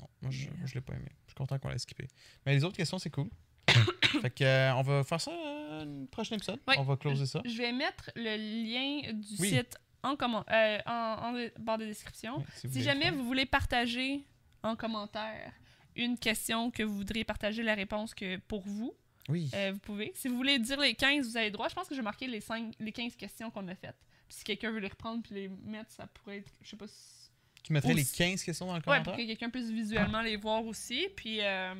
[0.00, 1.10] Non, moi, je, je l'ai pas aimé.
[1.26, 2.08] Je suis content qu'on l'ait skippé.
[2.46, 3.28] Mais les autres questions, c'est cool.
[4.22, 6.58] fait que, euh, on va faire ça euh, un prochain épisode.
[6.78, 7.42] On va closer ça.
[7.44, 9.50] Je vais mettre le lien du Oui.
[9.50, 12.42] site en, comment, euh, en, en barre de description.
[12.56, 14.26] Si vous Si voulez jamais le vous voulez partager
[14.62, 15.52] en commentaire
[15.96, 18.94] une question que vous voudriez partager la réponse que pour vous.
[19.28, 19.50] Oui.
[19.54, 20.12] euh, vous pouvez.
[20.14, 21.68] Si vous voulez dire les 15, vous avez le droit.
[21.68, 23.96] Je pense que j'ai marqué les, 5, les 15 questions qu'on a faites.
[24.26, 26.52] Puis si quelqu'un veut les reprendre puis les mettre, ça pourrait être.
[26.62, 27.30] Je sais pas si.
[27.62, 29.04] tu mettrais ou les si- 15 questions dans le Ouais, commentaire?
[29.04, 31.08] pour que quelqu'un puisse visuellement les voir aussi.
[31.16, 31.40] Puis.
[31.40, 31.74] Euh,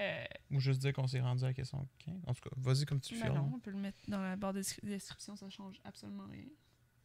[0.00, 2.14] euh, ou juste dire qu'on s'est rendu à la question 15.
[2.28, 3.30] En tout cas, vas-y comme tu ben fais.
[3.30, 6.44] non, on peut le mettre dans la barre de descri- description, ça change absolument rien.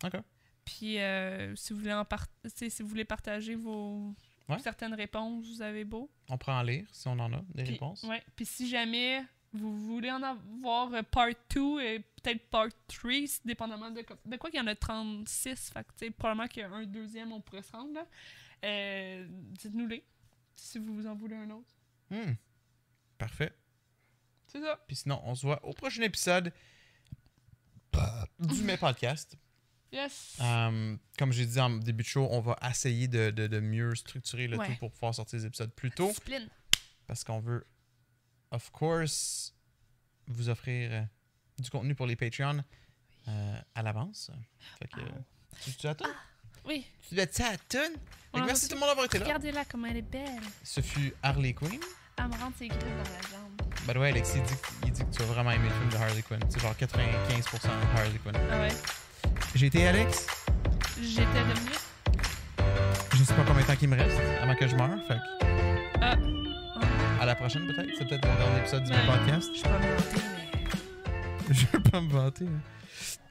[0.04, 0.22] Ok.
[0.64, 4.14] Puis euh, si vous voulez en part- si vous voulez partager vos
[4.50, 4.60] Ouais.
[4.60, 6.12] certaines réponses, vous avez beau.
[6.30, 8.04] On prend en lire si on en a des Puis, réponses.
[8.04, 8.22] Ouais.
[8.36, 9.24] Puis si jamais
[9.54, 14.38] vous voulez en avoir euh, part 2 et peut-être part 3, c'est dépendamment de, de
[14.38, 15.70] quoi qu'il y en a 36.
[15.72, 18.00] Fait que, tu sais, probablement qu'il y a un deuxième, on pourrait se rendre.
[18.66, 20.04] Euh, Dites-nous-les
[20.56, 21.74] si vous en voulez un autre.
[22.10, 22.34] Hmm.
[23.18, 23.54] Parfait.
[24.48, 24.80] C'est ça.
[24.88, 26.54] Puis sinon, on se voit au prochain épisode
[28.40, 29.38] du Mes Podcast.
[29.94, 30.38] Yes.
[30.42, 33.94] Euh, comme j'ai dit en début de show, on va essayer de, de- de mieux
[33.96, 34.68] structurer le Ouais.
[34.68, 36.08] tout pour pouvoir sortir les épisodes plus tôt.
[36.08, 36.50] Discipline.
[37.08, 37.66] Parce qu'on veut,
[38.52, 39.54] of course,
[40.28, 41.02] vous offrir euh,
[41.60, 42.64] du contenu pour les Patreons
[43.28, 44.32] euh, à l'avance.
[44.80, 45.56] Fait que, Ah.
[45.64, 46.06] tu, tu attends?
[46.66, 46.86] Oui.
[47.08, 47.94] Tu dois ça à tonne?
[48.34, 49.26] Merci tout le monde d'avoir été là.
[49.26, 50.42] Regardez-la comme elle est belle.
[50.64, 51.80] Ce fut Harley Quinn.
[52.18, 53.62] Elle me rentre ses griffes dans la jambe.
[53.94, 54.54] The way, Alexis il dit,
[54.86, 56.40] il dit que tu as vraiment aimé le film de Harley Quinn.
[56.50, 58.36] C'est genre 95% Harley Quinn.
[58.52, 58.70] Ah ouais?
[59.56, 60.28] J'ai été Alex.
[61.02, 61.78] J'étais devenue.
[63.14, 64.98] Je sais pas combien de temps qu'il me reste avant que je meure.
[65.08, 65.20] Fait que
[66.02, 66.16] Ah.
[67.22, 67.90] à la prochaine peut-être.
[67.98, 69.50] C'est peut-être mon dernier épisode du Ben, podcast.
[69.56, 70.16] Je peux me vanter,
[71.46, 71.54] mais.
[71.54, 72.46] Je veux pas me vanter.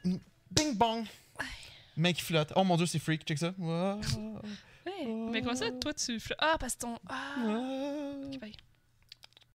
[0.05, 0.19] hein.
[0.51, 1.05] Bing bong.
[1.97, 2.53] Main qui flotte.
[2.57, 3.53] Oh mon dieu, c'est freak, check ça.
[3.59, 4.01] Wow.
[4.87, 6.17] Ouais, Mais comment ça, toi, tu.
[6.19, 6.99] fl- Ah, parce que ton.
[7.09, 7.35] Ah!
[8.41, 8.53] Bye.